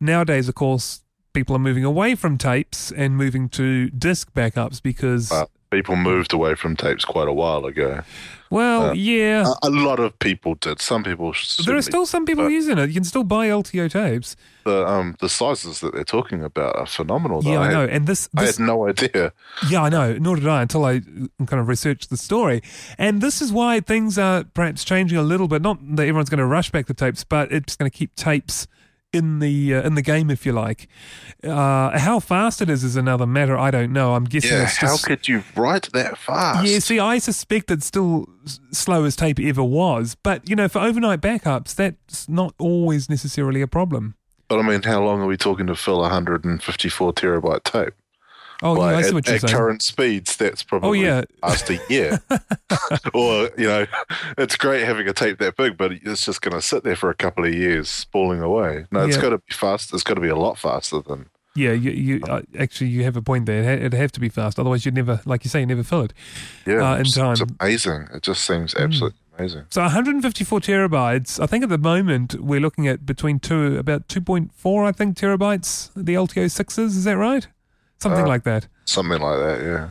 Nowadays, 0.00 0.48
of 0.48 0.54
course, 0.54 1.02
people 1.32 1.54
are 1.54 1.60
moving 1.60 1.84
away 1.84 2.14
from 2.14 2.36
tapes 2.38 2.90
and 2.92 3.16
moving 3.16 3.48
to 3.50 3.90
disk 3.90 4.32
backups 4.34 4.82
because, 4.82 5.30
Uh, 5.30 5.46
people 5.74 5.96
moved 5.96 6.32
away 6.32 6.54
from 6.54 6.76
tapes 6.76 7.04
quite 7.04 7.28
a 7.28 7.32
while 7.32 7.64
ago. 7.66 8.02
well, 8.50 8.90
uh, 8.90 8.92
yeah. 8.92 9.52
A, 9.62 9.68
a 9.68 9.70
lot 9.70 9.98
of 9.98 10.16
people 10.18 10.54
did. 10.54 10.80
Some 10.80 11.02
people. 11.02 11.34
there 11.66 11.76
are 11.76 11.82
still 11.82 12.06
some 12.06 12.24
people 12.24 12.48
using 12.48 12.78
it. 12.78 12.88
You 12.88 12.94
can 12.94 13.04
still 13.04 13.24
buy 13.24 13.48
LTO 13.48 13.90
tapes. 13.90 14.36
the 14.64 14.86
um 14.86 15.16
the 15.20 15.28
sizes 15.28 15.80
that 15.80 15.92
they're 15.94 16.04
talking 16.04 16.42
about 16.44 16.76
are 16.76 16.86
phenomenal. 16.86 17.42
though. 17.42 17.52
Yeah, 17.52 17.60
I 17.60 17.64
had- 17.64 17.72
know. 17.72 17.84
And 17.84 18.06
this, 18.06 18.28
I 18.36 18.44
this 18.44 18.56
had 18.58 18.66
no 18.66 18.88
idea. 18.88 19.32
Yeah, 19.68 19.82
I 19.82 19.88
know. 19.88 20.16
Nor 20.18 20.36
did 20.36 20.46
I 20.48 20.62
until 20.62 20.84
I 20.84 21.00
kind 21.50 21.60
of 21.60 21.68
researched 21.68 22.08
the 22.10 22.16
story. 22.16 22.62
And 22.98 23.20
this 23.20 23.42
is 23.42 23.52
why 23.52 23.80
things 23.80 24.18
are 24.18 24.44
perhaps 24.44 24.84
changing 24.84 25.18
a 25.18 25.22
little 25.22 25.48
bit. 25.48 25.60
Not 25.62 25.78
that 25.96 26.02
everyone's 26.02 26.30
going 26.30 26.38
to 26.38 26.46
rush 26.46 26.70
back 26.70 26.86
to 26.86 26.94
tapes, 26.94 27.24
but 27.24 27.50
it's 27.52 27.74
going 27.76 27.90
to 27.90 27.96
keep 27.96 28.14
tapes 28.14 28.66
in 29.14 29.38
the 29.38 29.74
uh, 29.74 29.82
in 29.82 29.94
the 29.94 30.02
game, 30.02 30.30
if 30.30 30.44
you 30.44 30.52
like. 30.52 30.88
Uh, 31.42 31.98
how 31.98 32.20
fast 32.20 32.62
it 32.62 32.70
is 32.70 32.82
is 32.84 32.96
another 32.96 33.26
matter. 33.26 33.56
I 33.58 33.70
don't 33.70 33.92
know. 33.92 34.14
I'm 34.14 34.24
guessing 34.24 34.52
Yeah, 34.52 34.62
it's 34.64 34.76
how 34.76 34.96
could 34.96 35.28
you 35.28 35.42
write 35.54 35.90
that 35.92 36.16
fast? 36.18 36.66
yeah, 36.66 36.78
see, 36.78 36.98
I 36.98 37.18
suspect 37.18 37.70
it's 37.70 37.86
still 37.86 38.26
slow 38.72 39.04
as 39.04 39.14
tape 39.16 39.38
ever 39.40 39.62
was. 39.62 40.16
But, 40.22 40.48
you 40.48 40.56
know, 40.56 40.68
for 40.68 40.78
overnight 40.80 41.20
backups, 41.20 41.74
that's 41.74 42.28
not 42.28 42.54
always 42.58 43.10
necessarily 43.10 43.60
a 43.60 43.66
problem. 43.66 44.14
But 44.48 44.58
I 44.58 44.62
mean, 44.62 44.82
how 44.82 45.02
long 45.02 45.20
are 45.20 45.26
we 45.26 45.36
talking 45.36 45.66
to 45.66 45.74
fill 45.74 45.96
a 45.98 46.02
154 46.02 47.12
terabyte 47.14 47.64
tape? 47.64 47.94
Oh, 48.62 48.76
yeah, 48.76 48.96
I 48.96 49.02
see 49.02 49.08
at, 49.08 49.14
what 49.14 49.26
you're 49.26 49.34
at 49.36 49.40
saying. 49.42 49.52
current 49.54 49.82
speeds, 49.82 50.36
that's 50.36 50.62
probably 50.62 50.88
Oh, 50.88 50.92
yeah. 50.92 51.22
past 51.42 51.68
a 51.70 51.80
year. 51.90 52.20
or, 53.14 53.50
you 53.58 53.66
know, 53.66 53.86
it's 54.38 54.56
great 54.56 54.84
having 54.84 55.08
a 55.08 55.12
tape 55.12 55.38
that 55.38 55.56
big, 55.56 55.76
but 55.76 55.92
it's 55.92 56.24
just 56.24 56.40
going 56.42 56.54
to 56.54 56.62
sit 56.62 56.84
there 56.84 56.96
for 56.96 57.10
a 57.10 57.14
couple 57.14 57.44
of 57.44 57.52
years, 57.54 57.88
spalling 57.88 58.40
away. 58.40 58.86
No, 58.90 59.04
it's 59.04 59.16
Yeah. 59.16 59.22
got 59.22 59.30
to 59.30 59.38
be 59.38 59.52
fast. 59.54 59.92
It's 59.92 60.02
got 60.02 60.14
to 60.14 60.20
be 60.20 60.28
a 60.28 60.36
lot 60.36 60.58
faster 60.58 61.00
than. 61.00 61.26
Yeah, 61.56 61.70
you, 61.72 61.90
you 61.92 62.20
uh, 62.28 62.42
actually 62.58 62.88
you 62.90 63.04
have 63.04 63.16
a 63.16 63.22
point 63.22 63.46
there. 63.46 63.62
It'd 63.74 63.94
have 63.94 64.10
to 64.12 64.20
be 64.20 64.28
fast, 64.28 64.58
otherwise 64.58 64.84
you'd 64.84 64.94
never, 64.96 65.20
like 65.24 65.44
you 65.44 65.50
say, 65.50 65.60
you 65.60 65.66
never 65.66 65.84
fill 65.84 66.02
it. 66.02 66.12
Yeah, 66.66 66.90
Uh, 66.90 66.94
in 66.96 67.00
it's, 67.02 67.10
it's 67.10 67.16
time. 67.16 67.36
Hmm. 67.36 67.54
amazing. 67.60 68.08
It 68.12 68.22
just 68.22 68.44
seems 68.44 68.74
absolutely 68.74 69.18
amazing. 69.38 69.62
So 69.70 69.82
154 69.82 70.58
terabytes. 70.60 71.40
I 71.40 71.46
think 71.46 71.62
at 71.62 71.68
the 71.70 71.78
moment 71.78 72.34
we're 72.40 72.58
looking 72.60 72.88
at 72.88 73.06
between 73.06 73.38
two, 73.38 73.76
about 73.78 74.08
2.4, 74.08 74.84
I 74.88 74.90
think 74.90 75.16
terabytes. 75.16 75.90
The 75.94 76.14
LTO 76.14 76.50
sixes, 76.50 76.96
is 76.96 77.04
that 77.04 77.16
right? 77.18 77.46
Something 78.04 78.24
Uh, 78.26 78.34
like 78.34 78.44
that. 78.44 78.68
Something 78.84 79.20
like 79.20 79.38
that, 79.44 79.58
yeah. 79.70 79.90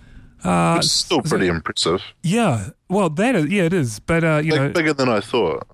Uh, 0.49 0.77
It's 0.77 0.91
still 0.91 1.21
so- 1.23 1.29
pretty 1.29 1.47
impressive. 1.47 2.01
yeah. 2.21 2.69
Well, 2.89 3.09
that 3.09 3.35
is, 3.35 3.45
yeah, 3.47 3.63
it 3.63 3.73
is. 3.73 3.99
But 3.99 4.23
uh, 4.23 4.41
you 4.43 4.51
Big- 4.51 4.61
know, 4.61 4.69
bigger 4.69 4.93
than 4.93 5.09
I 5.09 5.19
thought. 5.19 5.65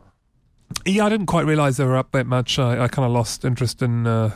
yeah, 0.86 1.06
I 1.06 1.10
didn't 1.10 1.26
quite 1.26 1.46
realize 1.46 1.78
they 1.78 1.86
were 1.86 1.98
up 1.98 2.12
that 2.14 2.26
much. 2.28 2.58
I, 2.60 2.84
I 2.84 2.88
kind 2.88 3.06
of 3.06 3.12
lost 3.12 3.44
interest 3.44 3.82
in, 3.82 4.08
uh, 4.08 4.32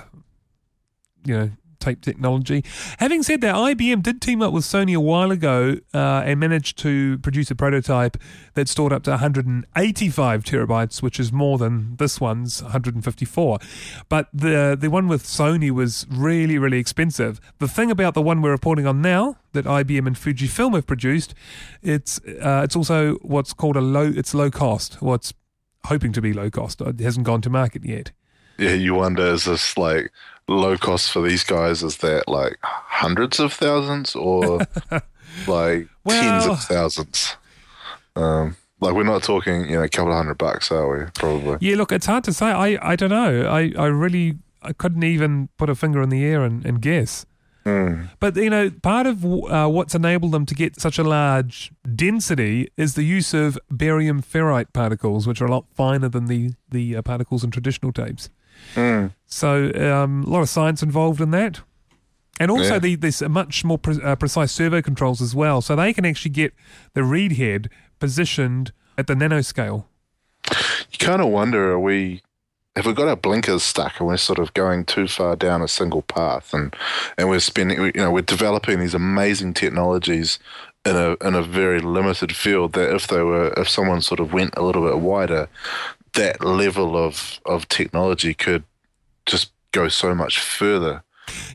you 1.26 1.34
know, 1.38 1.50
tape 1.84 2.02
technology. 2.02 2.64
Having 3.00 3.24
said 3.24 3.42
that, 3.42 3.56
IBM 3.56 4.02
did 4.02 4.22
team 4.22 4.42
up 4.42 4.54
with 4.54 4.64
Sony 4.64 4.96
a 4.96 5.00
while 5.00 5.32
ago 5.32 5.78
uh, 5.94 6.24
and 6.26 6.40
managed 6.40 6.78
to 6.80 7.18
produce 7.20 7.52
a 7.52 7.56
prototype 7.56 8.18
that 8.54 8.68
stored 8.68 8.94
up 8.94 9.04
to 9.04 9.12
185 9.12 10.44
terabytes, 10.44 11.02
which 11.02 11.20
is 11.20 11.32
more 11.32 11.58
than 11.58 11.96
this 11.98 12.20
one's 12.22 12.62
154. 12.62 13.60
But 14.10 14.30
the 14.34 14.78
the 14.80 14.90
one 14.90 15.08
with 15.08 15.24
Sony 15.24 15.72
was 15.72 16.06
really 16.10 16.58
really 16.58 16.80
expensive. 16.80 17.40
The 17.60 17.68
thing 17.68 17.92
about 17.92 18.14
the 18.14 18.22
one 18.22 18.42
we're 18.42 18.52
reporting 18.52 18.88
on 18.88 19.02
now 19.02 19.38
that 19.52 19.66
IBM 19.66 20.08
and 20.08 20.16
Fujifilm 20.16 20.74
have 20.76 20.88
produced, 20.88 21.34
it's 21.82 22.20
uh, 22.20 22.62
it's 22.64 22.76
also 22.76 23.16
what's 23.16 23.54
called 23.54 23.76
a 23.76 23.82
low. 23.82 24.12
It's 24.16 24.34
low 24.34 24.50
cost. 24.50 25.02
What's 25.02 25.34
hoping 25.86 26.14
to 26.14 26.22
be 26.22 26.34
low 26.34 26.50
cost. 26.50 26.82
It 26.82 27.00
hasn't 27.00 27.26
gone 27.26 27.42
to 27.42 27.50
market 27.50 27.86
yet. 27.86 28.12
Yeah, 28.58 28.74
you 28.74 28.94
wonder 28.94 29.26
is 29.26 29.46
this 29.46 29.78
like 29.78 30.12
low 30.48 30.78
cost 30.78 31.12
for 31.12 31.22
these 31.22 31.44
guys? 31.44 31.84
Is 31.84 31.98
that 31.98 32.28
like 32.28 32.58
hundreds 32.62 33.40
of 33.40 33.54
thousands 33.54 34.16
or 34.16 34.60
like 35.48 35.88
tens 36.08 36.46
of 36.46 36.64
thousands? 36.64 37.36
Um, 38.16 38.56
like 38.80 38.94
we're 38.94 39.04
not 39.04 39.24
talking, 39.24 39.70
you 39.70 39.78
know, 39.78 39.84
a 39.84 39.90
couple 39.90 40.12
of 40.12 40.18
hundred 40.18 40.38
bucks, 40.38 40.72
are 40.72 40.98
we? 40.98 41.06
Probably. 41.14 41.58
Yeah, 41.62 41.78
look, 41.78 41.92
it's 41.92 42.06
hard 42.06 42.24
to 42.26 42.34
say. 42.34 42.48
I, 42.48 42.92
I 42.92 42.96
don't 42.96 43.10
know. 43.10 43.48
I, 43.48 43.74
I 43.78 43.88
really 43.88 44.38
I 44.62 44.74
couldn't 44.74 45.04
even 45.04 45.50
put 45.58 45.70
a 45.70 45.76
finger 45.76 46.02
in 46.02 46.10
the 46.10 46.24
air 46.24 46.44
and, 46.44 46.66
and 46.66 46.82
guess. 46.82 47.26
Mm. 47.66 48.10
But 48.20 48.36
you 48.36 48.50
know, 48.50 48.70
part 48.70 49.08
of 49.08 49.24
uh, 49.26 49.68
what's 49.68 49.96
enabled 49.96 50.34
them 50.34 50.46
to 50.48 50.56
get 50.56 50.82
such 50.82 51.00
a 51.00 51.04
large 51.04 51.72
density 51.96 52.70
is 52.76 52.96
the 52.96 53.04
use 53.04 53.34
of 53.34 53.58
barium 53.72 54.22
ferrite 54.22 54.74
particles, 54.74 55.28
which 55.28 55.42
are 55.42 55.46
a 55.46 55.52
lot 55.52 55.66
finer 55.74 56.10
than 56.10 56.26
the 56.26 56.52
the 56.70 56.98
uh, 56.98 57.02
particles 57.02 57.44
in 57.44 57.52
traditional 57.52 57.94
tapes. 57.94 58.30
Mm. 58.76 59.12
So 59.26 59.72
um, 59.76 60.24
a 60.24 60.30
lot 60.30 60.42
of 60.42 60.50
science 60.50 60.84
involved 60.84 61.22
in 61.22 61.32
that. 61.32 61.62
And 62.40 62.50
also, 62.50 62.74
Yeah. 62.74 62.80
the, 62.80 62.96
there's 62.96 63.22
much 63.22 63.64
more 63.64 63.78
pre- 63.78 64.02
uh, 64.02 64.16
precise 64.16 64.52
servo 64.52 64.82
controls 64.82 65.22
as 65.22 65.36
well. 65.36 65.62
So 65.62 65.76
they 65.76 65.94
can 65.94 66.06
actually 66.06 66.32
get 66.32 66.54
the 66.94 67.04
read 67.04 67.34
head 67.34 67.70
positioned 68.00 68.72
at 68.98 69.08
the 69.08 69.14
nanoscale. 69.14 69.86
You 70.50 70.98
kind 71.00 71.22
of 71.22 71.28
wonder, 71.30 71.72
are 71.72 71.80
we, 71.80 72.22
have 72.76 72.88
we 72.88 72.94
got 72.94 73.08
our 73.08 73.16
blinkers 73.16 73.62
stuck 73.64 74.00
and 74.00 74.08
we're 74.08 74.18
sort 74.18 74.40
of 74.40 74.54
going 74.56 74.84
too 74.86 75.08
far 75.08 75.36
down 75.36 75.62
a 75.62 75.68
single 75.68 76.02
path 76.02 76.54
and, 76.54 76.76
and 77.18 77.30
we're 77.30 77.40
spending, 77.40 77.80
you 77.80 77.92
know, 77.96 78.12
we're 78.12 78.22
developing 78.22 78.80
these 78.80 78.96
amazing 78.96 79.54
technologies 79.54 80.40
in 80.86 80.96
a, 80.96 81.16
in 81.26 81.36
a 81.36 81.44
very 81.44 81.80
limited 81.80 82.36
field 82.36 82.74
that 82.74 82.94
if 82.94 83.08
they 83.08 83.22
were, 83.22 83.54
if 83.58 83.70
someone 83.70 84.02
sort 84.02 84.20
of 84.20 84.34
went 84.34 84.54
a 84.58 84.64
little 84.64 84.84
bit 84.88 85.00
wider, 85.00 85.48
that 86.14 86.44
level 86.44 86.96
of, 86.98 87.40
of 87.46 87.68
technology 87.70 88.34
could 88.34 88.64
just 89.26 89.52
go 89.72 89.88
so 89.88 90.14
much 90.14 90.40
further. 90.40 91.04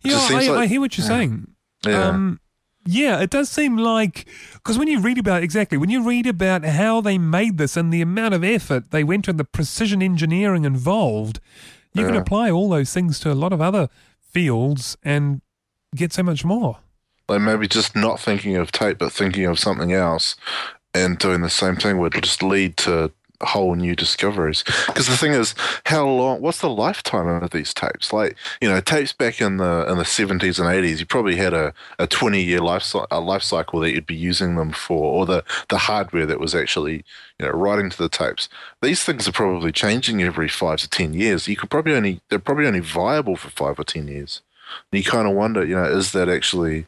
Yeah, 0.02 0.16
I, 0.30 0.48
like- 0.48 0.50
I 0.50 0.66
hear 0.66 0.80
what 0.80 0.96
you're 0.98 1.06
saying. 1.06 1.48
Yeah. 1.86 2.08
Um, 2.08 2.40
yeah, 2.86 3.20
it 3.20 3.28
does 3.30 3.50
seem 3.50 3.76
like 3.76 4.26
because 4.54 4.78
when 4.78 4.88
you 4.88 4.98
read 4.98 5.18
about 5.18 5.42
exactly 5.42 5.76
when 5.76 5.90
you 5.90 6.02
read 6.02 6.26
about 6.26 6.64
how 6.64 7.00
they 7.02 7.18
made 7.18 7.58
this 7.58 7.76
and 7.76 7.92
the 7.92 8.00
amount 8.00 8.32
of 8.34 8.42
effort 8.42 8.90
they 8.92 9.04
went 9.04 9.26
to 9.26 9.30
and 9.30 9.38
the 9.38 9.44
precision 9.44 10.02
engineering 10.02 10.64
involved, 10.64 11.38
you 11.92 12.06
can 12.06 12.16
apply 12.16 12.50
all 12.50 12.68
those 12.70 12.92
things 12.94 13.20
to 13.20 13.30
a 13.30 13.34
lot 13.34 13.52
of 13.52 13.60
other 13.60 13.88
fields 14.32 14.96
and 15.02 15.42
get 15.94 16.12
so 16.14 16.22
much 16.22 16.44
more. 16.44 16.78
like 17.28 17.42
maybe 17.42 17.68
just 17.68 17.94
not 17.94 18.18
thinking 18.20 18.56
of 18.56 18.72
tape 18.72 18.98
but 18.98 19.12
thinking 19.12 19.44
of 19.44 19.58
something 19.58 19.92
else 19.92 20.34
and 20.94 21.18
doing 21.18 21.42
the 21.42 21.50
same 21.50 21.76
thing 21.76 21.98
would 21.98 22.14
just 22.22 22.42
lead 22.42 22.76
to 22.78 23.10
whole 23.42 23.74
new 23.74 23.94
discoveries. 23.94 24.64
Because 24.86 25.06
the 25.06 25.16
thing 25.16 25.32
is 25.32 25.54
how 25.84 26.08
long 26.08 26.40
what's 26.40 26.60
the 26.60 26.70
lifetime 26.70 27.28
of 27.28 27.50
these 27.50 27.72
tapes? 27.72 28.12
Like 28.12 28.36
you 28.60 28.68
know 28.68 28.80
tapes 28.80 29.12
back 29.12 29.40
in 29.40 29.58
the 29.58 29.86
in 29.88 29.98
the 29.98 30.04
70s 30.04 30.58
and 30.58 30.68
80s 30.68 30.98
you 30.98 31.06
probably 31.06 31.36
had 31.36 31.54
a, 31.54 31.72
a 31.98 32.06
20 32.06 32.42
year 32.42 32.60
life, 32.60 32.94
a 33.10 33.20
life 33.20 33.42
cycle 33.42 33.80
that 33.80 33.92
you'd 33.92 34.06
be 34.06 34.14
using 34.14 34.56
them 34.56 34.72
for 34.72 35.12
or 35.12 35.26
the 35.26 35.44
the 35.68 35.78
hardware 35.78 36.26
that 36.26 36.40
was 36.40 36.54
actually 36.54 37.04
you 37.38 37.46
know 37.46 37.50
writing 37.50 37.90
to 37.90 37.98
the 37.98 38.08
tapes. 38.08 38.48
These 38.82 39.04
things 39.04 39.28
are 39.28 39.32
probably 39.32 39.72
changing 39.72 40.22
every 40.22 40.48
five 40.48 40.78
to 40.80 40.88
ten 40.88 41.14
years. 41.14 41.48
You 41.48 41.56
could 41.56 41.70
probably 41.70 41.94
only 41.94 42.20
they're 42.28 42.38
probably 42.38 42.66
only 42.66 42.80
viable 42.80 43.36
for 43.36 43.50
five 43.50 43.78
or 43.78 43.84
ten 43.84 44.08
years. 44.08 44.42
And 44.92 45.02
you 45.02 45.10
kind 45.10 45.28
of 45.28 45.34
wonder 45.34 45.64
you 45.64 45.76
know 45.76 45.84
is 45.84 46.12
that 46.12 46.28
actually 46.28 46.86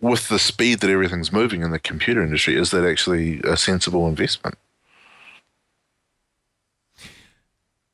with 0.00 0.28
the 0.28 0.38
speed 0.38 0.80
that 0.80 0.90
everything's 0.90 1.32
moving 1.32 1.62
in 1.62 1.70
the 1.70 1.78
computer 1.78 2.22
industry, 2.22 2.56
is 2.56 2.70
that 2.70 2.84
actually 2.84 3.40
a 3.40 3.56
sensible 3.56 4.06
investment? 4.06 4.56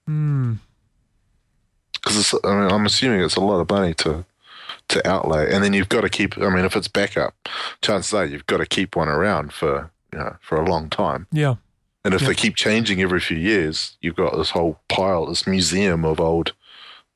Hmm. 0.06 0.54
Because 1.92 2.34
I 2.44 2.48
mean, 2.54 2.70
I'm 2.70 2.86
assuming 2.86 3.20
it's 3.20 3.36
a 3.36 3.40
lot 3.40 3.60
of 3.60 3.68
money 3.70 3.94
to 3.94 4.24
to 4.88 5.06
outlay, 5.08 5.52
and 5.52 5.64
then 5.64 5.72
you've 5.72 5.88
got 5.88 6.02
to 6.02 6.08
keep. 6.08 6.38
I 6.38 6.48
mean, 6.48 6.64
if 6.64 6.76
it's 6.76 6.88
backup, 6.88 7.34
chances 7.82 8.14
are 8.14 8.24
you've 8.24 8.46
got 8.46 8.58
to 8.58 8.66
keep 8.66 8.94
one 8.94 9.08
around 9.08 9.52
for 9.52 9.90
you 10.12 10.18
know 10.18 10.36
for 10.40 10.60
a 10.60 10.64
long 10.68 10.88
time. 10.88 11.26
Yeah. 11.32 11.56
And 12.04 12.14
if 12.14 12.22
Yeah. 12.22 12.28
they 12.28 12.34
keep 12.34 12.54
changing 12.54 13.02
every 13.02 13.18
few 13.18 13.36
years, 13.36 13.96
you've 14.00 14.14
got 14.14 14.36
this 14.36 14.50
whole 14.50 14.78
pile, 14.88 15.26
this 15.26 15.44
museum 15.44 16.04
of 16.04 16.20
old 16.20 16.52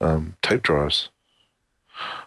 um, 0.01 0.35
tape 0.43 0.63
drives. 0.65 1.11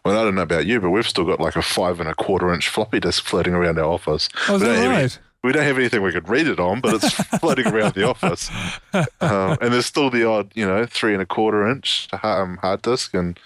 Well, 0.06 0.18
I 0.18 0.24
don't 0.24 0.36
know 0.36 0.44
about 0.44 0.66
you, 0.66 0.80
but 0.80 0.92
we've 0.92 1.08
still 1.08 1.26
got 1.26 1.42
like 1.42 1.58
a 1.58 1.62
five 1.62 2.00
and 2.00 2.08
a 2.08 2.14
quarter 2.16 2.54
inch 2.54 2.70
floppy 2.70 3.02
disk 3.02 3.26
floating 3.26 3.54
around 3.54 3.80
our 3.80 3.86
office. 3.92 4.30
Oh, 4.48 4.56
is 4.56 4.62
that 4.62 4.88
right? 4.88 5.20
We 5.44 5.52
don't 5.52 5.64
have 5.64 5.78
anything 5.78 6.02
we 6.02 6.12
could 6.12 6.30
read 6.30 6.48
it 6.48 6.60
on, 6.60 6.80
but 6.80 6.96
it's 6.96 7.12
floating 7.40 7.68
around 7.68 7.94
the 7.94 8.08
office. 8.08 8.50
Um, 8.94 9.58
and 9.62 9.74
there's 9.74 9.86
still 9.86 10.10
the 10.10 10.28
odd, 10.28 10.52
you 10.56 10.66
know, 10.66 10.86
three 10.86 11.14
and 11.14 11.22
a 11.22 11.26
quarter 11.26 11.68
inch 11.68 12.08
um, 12.24 12.58
hard 12.58 12.82
disk, 12.82 13.14
and 13.14 13.38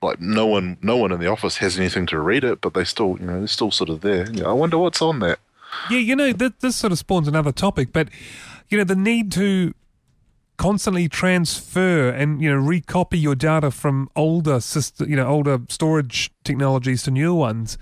like 0.00 0.20
no 0.20 0.46
one, 0.46 0.78
no 0.82 0.96
one 0.96 1.12
in 1.12 1.20
the 1.20 1.26
office 1.26 1.58
has 1.58 1.78
anything 1.78 2.06
to 2.06 2.20
read 2.20 2.44
it, 2.44 2.60
but 2.60 2.74
they 2.74 2.84
still, 2.84 3.16
you 3.20 3.26
know, 3.26 3.38
they're 3.38 3.46
still 3.48 3.70
sort 3.70 3.90
of 3.90 4.00
there. 4.00 4.30
You 4.30 4.42
know, 4.42 4.50
I 4.50 4.52
wonder 4.52 4.78
what's 4.78 5.02
on 5.02 5.18
that. 5.20 5.38
Yeah, 5.90 5.98
you 5.98 6.14
know, 6.14 6.32
th- 6.32 6.52
this 6.60 6.76
sort 6.76 6.92
of 6.92 6.98
spawns 6.98 7.26
another 7.28 7.52
topic, 7.52 7.92
but, 7.92 8.08
you 8.68 8.78
know, 8.78 8.84
the 8.84 8.96
need 8.96 9.32
to 9.32 9.74
constantly 10.58 11.08
transfer 11.08 12.10
and, 12.10 12.42
you 12.42 12.50
know, 12.50 12.60
recopy 12.60 13.20
your 13.20 13.34
data 13.34 13.70
from 13.70 14.08
older 14.14 14.60
system, 14.60 15.08
you 15.08 15.16
know, 15.16 15.26
older 15.26 15.60
storage 15.68 16.30
technologies 16.44 17.02
to 17.04 17.10
newer 17.10 17.34
ones. 17.34 17.78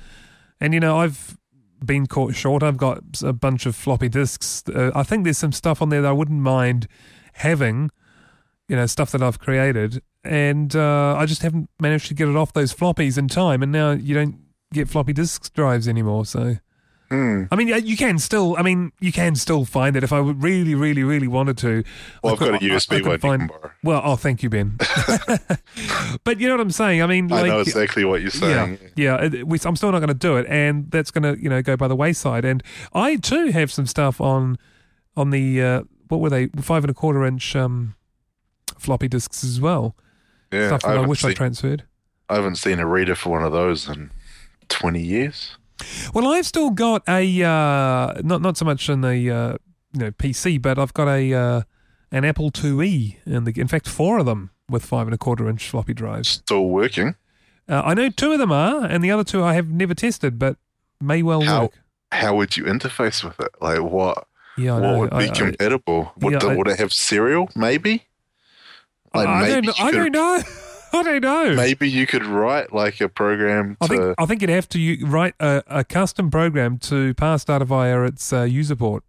And, 0.61 0.73
you 0.73 0.81
know, 0.81 0.99
I've 0.99 1.37
been 1.85 2.07
caught 2.07 2.35
short. 2.35 2.63
I've 2.63 2.77
got 2.77 3.23
a 3.23 3.33
bunch 3.33 3.67
of 3.67 3.75
floppy 3.77 4.09
disks. 4.09 4.63
Uh, 4.69 4.91
I 4.95 5.03
think 5.03 5.25
there's 5.25 5.39
some 5.39 5.53
stuff 5.53 5.83
on 5.83 5.89
there 5.89 6.03
that 6.03 6.09
I 6.09 6.13
wouldn't 6.13 6.41
mind 6.41 6.87
having, 7.35 7.91
you 8.69 8.77
know, 8.77 8.87
stuff 8.87 9.11
that 9.13 9.23
I've 9.23 9.39
created. 9.39 10.03
And 10.23 10.75
uh, 10.77 11.17
I 11.17 11.27
just 11.27 11.43
haven't 11.43 11.71
managed 11.81 12.09
to 12.09 12.15
get 12.15 12.29
it 12.29 12.37
off 12.37 12.53
those 12.53 12.75
floppies 12.75 13.17
in 13.17 13.29
time. 13.29 13.63
And 13.63 13.73
now 13.73 13.93
you 13.93 14.15
don't 14.15 14.39
get 14.73 14.89
floppy 14.89 15.13
disk 15.13 15.53
drives 15.55 15.89
anymore. 15.89 16.27
So. 16.27 16.57
Hmm. 17.11 17.45
I 17.51 17.57
mean, 17.57 17.69
you 17.85 17.97
can 17.97 18.21
still. 18.21 18.55
I 18.57 18.63
mean, 18.63 18.93
you 19.01 19.11
can 19.11 19.35
still 19.35 19.65
find 19.65 19.97
it 19.97 20.05
if 20.05 20.13
I 20.13 20.19
really, 20.21 20.77
really, 20.77 21.03
really 21.03 21.27
wanted 21.27 21.59
to. 21.59 21.83
Well, 22.23 22.31
I 22.31 22.35
I've 22.35 22.39
got 22.39 22.49
a 22.55 22.59
could- 22.59 22.71
I- 22.71 22.75
I 22.75 22.77
USB 22.79 23.21
find-. 23.21 23.51
Well, 23.83 24.01
oh, 24.05 24.15
thank 24.15 24.45
you, 24.45 24.49
Ben. 24.51 24.79
but 26.25 26.39
you 26.39 26.47
know 26.47 26.55
what 26.55 26.61
I'm 26.61 26.71
saying. 26.71 27.03
I 27.03 27.07
mean, 27.07 27.33
I 27.33 27.43
like, 27.43 27.49
know 27.49 27.61
exactly 27.61 28.05
what 28.05 28.21
you're 28.21 28.31
saying. 28.31 28.79
yeah, 28.97 29.17
yeah. 29.19 29.25
it- 29.25 29.47
we- 29.47 29.59
I'm 29.65 29.75
still 29.75 29.91
not 29.91 29.99
going 29.99 30.09
to 30.09 30.15
do 30.15 30.37
it, 30.37 30.47
and 30.49 30.89
that's 30.93 31.11
going 31.11 31.25
to, 31.25 31.43
you 31.43 31.49
know, 31.51 31.63
go 31.63 31.77
by 31.77 31.89
the 31.89 31.97
wayside. 31.97 32.45
And 32.45 32.63
I 32.93 33.17
too 33.17 33.47
have 33.47 33.73
some 33.73 33.87
stuff 33.87 34.21
on, 34.21 34.57
on 35.17 35.31
the 35.31 35.61
uh, 35.63 35.83
what 36.09 36.21
were 36.21 36.31
they, 36.31 36.47
five 36.61 36.85
and 36.85 36.91
a 36.93 36.95
quarter 36.95 37.25
inch 37.25 37.57
um, 37.57 37.97
floppy 38.79 39.09
disks 39.09 39.43
as 39.43 39.61
well. 39.61 39.97
Yeah, 40.53 40.69
stuff 40.69 40.85
I, 40.85 40.89
that 40.89 40.93
I, 40.93 40.95
haven't 40.95 41.11
wish 41.11 41.25
I 41.25 41.33
transferred. 41.35 41.85
I 42.29 42.35
haven't 42.37 42.57
seen 42.57 42.79
a 42.79 42.87
reader 42.87 43.17
for 43.17 43.31
one 43.31 43.43
of 43.43 43.51
those 43.51 43.89
in 43.89 44.11
20 44.69 45.03
years. 45.03 45.57
Well, 46.15 46.29
I've 46.29 46.47
still 46.47 46.71
got 46.71 47.03
a 47.09 47.43
uh, 47.43 48.21
not 48.23 48.43
not 48.43 48.57
so 48.57 48.65
much 48.65 48.89
in 48.89 49.01
the 49.01 49.31
uh, 49.31 49.57
you 49.93 50.01
know 50.01 50.11
PC, 50.13 50.61
but 50.61 50.79
I've 50.79 50.95
got 50.95 51.09
a 51.09 51.33
uh, 51.35 51.63
an 52.13 52.25
Apple 52.25 52.51
IIe, 52.51 53.17
and 53.25 53.47
the, 53.47 53.61
in 53.61 53.69
fact 53.69 53.89
four 53.89 54.19
of 54.19 54.27
them 54.27 54.51
with 54.69 54.85
five 54.85 55.07
and 55.07 55.15
a 55.15 55.19
quarter 55.19 55.49
inch 55.49 55.69
floppy 55.69 55.95
drives. 55.95 56.29
Still 56.29 56.67
working. 56.67 57.15
Uh, 57.69 57.83
I 57.85 57.95
know 57.95 58.09
two 58.11 58.33
of 58.33 58.39
them 58.39 58.51
are, 58.53 58.85
and 58.85 59.03
the 59.05 59.11
other 59.11 59.25
two 59.25 59.43
I 59.45 59.55
have 59.55 59.69
never 59.71 59.95
tested, 59.95 60.39
but 60.39 60.57
may 61.01 61.23
well 61.23 61.43
How- 61.43 61.63
work. 61.63 61.73
How 62.13 62.35
would 62.35 62.57
you 62.57 62.65
interface 62.65 63.23
with 63.23 63.39
it? 63.39 63.51
Like 63.61 63.81
what? 63.81 64.27
Yeah, 64.59 64.73
what 64.75 64.81
know. 64.83 64.99
would 64.99 65.11
be 65.11 65.17
I, 65.17 65.21
I- 65.27 65.29
compatible? 65.29 66.13
Would, 66.19 66.33
yeah, 66.33 66.39
the, 66.41 66.49
I- 66.49 66.57
would 66.57 66.67
it 66.69 66.79
have 66.81 66.93
serial? 66.93 67.49
Maybe. 67.55 68.07
Like 69.15 69.29
I 69.29 69.41
maybe 69.43 69.67
don't. 69.69 69.81
I 69.81 69.91
don't 69.93 70.13
know. 70.13 70.43
I 70.93 71.03
don't 71.03 71.23
know. 71.23 71.55
Maybe 71.55 71.89
you 71.89 72.07
could 72.07 72.25
write 72.27 72.73
like 72.73 73.01
a 73.01 73.09
program 73.09 73.77
I 73.81 73.87
think 73.87 74.15
I 74.19 74.27
think 74.27 74.41
you'd 74.41 74.51
have 74.51 74.69
to 74.71 74.99
write 75.07 75.35
a, 75.41 75.63
a 75.67 75.85
custom 75.85 76.31
program 76.31 76.79
to 76.79 77.15
pass 77.15 77.45
data 77.45 77.65
via 77.65 78.03
its 78.03 78.33
uh, 78.33 78.43
user 78.43 78.77
port 78.77 79.05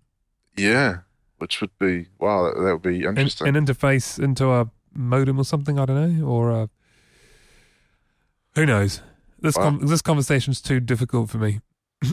yeah, 0.57 0.99
which 1.37 1.61
would 1.61 1.71
be 1.79 2.07
wow. 2.19 2.43
That, 2.43 2.61
that 2.61 2.73
would 2.73 2.81
be 2.81 3.03
interesting. 3.05 3.47
an, 3.47 3.55
interface 3.65 4.21
into 4.21 4.49
a 4.51 4.69
modem 4.93 5.39
or 5.39 5.45
something. 5.45 5.79
I 5.79 5.85
don't 5.85 6.19
know, 6.19 6.25
or 6.27 6.51
a, 6.51 6.69
who 8.55 8.65
knows. 8.65 9.01
This 9.39 9.55
Wow. 9.55 9.63
com- 9.63 9.87
this 9.87 10.01
conversation's 10.01 10.61
too 10.61 10.79
difficult 10.79 11.29
for 11.29 11.37
me. 11.37 11.61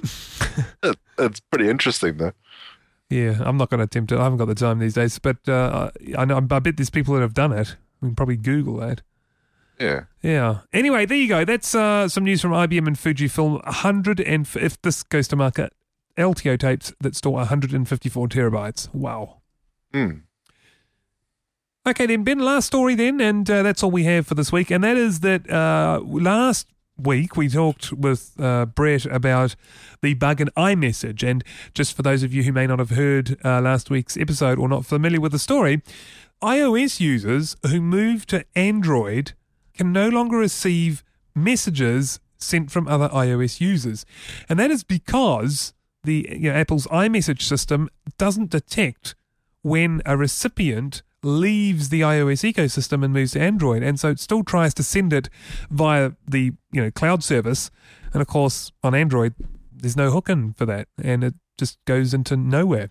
It- 0.83 0.99
it's 1.19 1.41
pretty 1.41 1.69
interesting 1.69 2.17
though. 2.17 2.33
Yeah, 3.11 3.39
I'm 3.41 3.57
not 3.57 3.71
going 3.71 3.79
to 3.79 3.85
attempt 3.85 4.13
it. 4.13 4.19
I 4.19 4.23
haven't 4.25 4.39
got 4.39 4.47
the 4.47 4.55
time 4.55 4.79
these 4.79 4.95
days. 4.95 5.19
But 5.19 5.49
uh, 5.49 5.91
I 6.17 6.25
know. 6.25 6.37
I 6.37 6.41
bet 6.41 6.77
there's 6.77 6.91
people 6.91 7.15
that 7.15 7.21
have 7.23 7.35
done 7.35 7.53
it. 7.53 7.77
We 8.01 8.09
can 8.09 8.15
probably 8.17 8.37
Google 8.37 8.77
that. 8.77 9.03
Yeah. 9.81 10.05
Yeah. 10.23 10.59
Anyway, 10.73 11.07
there 11.07 11.17
you 11.19 11.29
go. 11.29 11.45
That's 11.45 11.75
uh, 11.75 12.09
some 12.09 12.25
news 12.25 12.41
from 12.41 12.51
IBM 12.51 12.87
and 12.87 12.97
Fujifilm. 12.97 13.65
100 13.65 14.21
and 14.21 14.45
f- 14.45 14.57
if 14.57 14.81
this 14.83 15.03
goes 15.03 15.29
to 15.29 15.37
market, 15.37 15.73
LTO 16.17 16.59
tapes 16.59 16.93
that 17.01 17.15
store 17.15 17.35
154 17.35 18.29
terabytes. 18.29 18.93
Wow. 18.93 19.39
Hmm. 19.93 20.11
Okay, 21.87 22.07
then 22.07 22.23
Ben, 22.23 22.41
last 22.41 22.67
story 22.67 22.95
then, 22.95 23.21
and 23.21 23.49
uh, 23.49 23.63
that's 23.63 23.83
all 23.83 23.91
we 23.91 24.05
have 24.05 24.27
for 24.27 24.35
this 24.35 24.53
week, 24.53 24.71
and 24.71 24.85
that 24.85 24.99
is 24.99 25.21
that 25.21 25.49
uh, 25.51 26.01
last 26.05 26.67
week 26.99 27.35
we 27.35 27.49
talked 27.49 27.93
with 27.93 28.35
uh, 28.39 28.67
Brett 28.67 29.07
about 29.07 29.57
the 30.03 30.13
bug 30.13 30.41
in 30.43 30.49
iMessage, 30.49 31.27
and 31.27 31.43
just 31.73 31.95
for 31.97 32.03
those 32.03 32.23
of 32.23 32.35
you 32.35 32.43
who 32.43 32.53
may 32.53 32.67
not 32.67 32.79
have 32.79 32.91
heard 32.91 33.39
uh, 33.43 33.63
last 33.63 33.89
week's 33.89 34.19
episode 34.19 34.59
or 34.59 34.69
not 34.69 34.85
familiar 34.85 35.21
with 35.21 35.33
the 35.33 35.39
story, 35.39 35.81
iOS 36.43 37.01
users 37.01 37.57
who 37.67 37.81
move 37.81 38.27
to 38.27 38.45
Android 38.55 39.33
can 39.79 39.93
no 39.93 40.09
longer 40.09 40.37
receive 40.37 41.03
messages 41.35 42.21
sent 42.37 42.71
from 42.71 42.87
other 42.87 43.09
iOS 43.09 43.61
users, 43.61 44.05
and 44.49 44.59
that 44.59 44.71
is 44.71 44.85
because 44.85 45.73
the 46.05 46.29
you 46.31 46.51
know, 46.51 46.57
Apple's 46.57 46.87
iMessage 46.89 47.43
system 47.43 47.89
doesn't 48.17 48.51
detect 48.51 49.15
when 49.63 50.03
a 50.07 50.17
recipient 50.17 51.03
leaves 51.23 51.89
the 51.89 52.01
iOS 52.03 52.53
ecosystem 52.53 53.05
and 53.05 53.13
moves 53.13 53.33
to 53.33 53.41
Android, 53.41 53.83
and 53.83 53.99
so 53.99 54.11
it 54.11 54.21
still 54.21 54.45
tries 54.45 54.75
to 54.75 54.83
send 54.83 55.13
it 55.13 55.29
via 55.71 56.13
the 56.27 56.53
you 56.73 56.83
know 56.83 56.91
cloud 56.91 57.25
service, 57.25 57.71
and 58.13 58.21
of 58.21 58.29
course 58.29 58.73
on 58.83 58.95
Android 58.95 59.35
there's 59.73 59.97
no 59.97 60.11
hook 60.11 60.29
in 60.29 60.53
for 60.55 60.67
that, 60.67 60.89
and 61.03 61.25
it 61.25 61.35
just 61.57 61.79
goes 61.85 62.15
into 62.15 62.37
nowhere. 62.37 62.91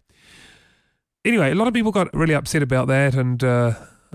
Anyway, 1.26 1.52
a 1.52 1.56
lot 1.56 1.68
of 1.68 1.74
people 1.74 1.92
got 1.92 2.14
really 2.14 2.34
upset 2.34 2.64
about 2.64 2.88
that, 2.88 3.14
and 3.16 3.44
uh, 3.44 3.74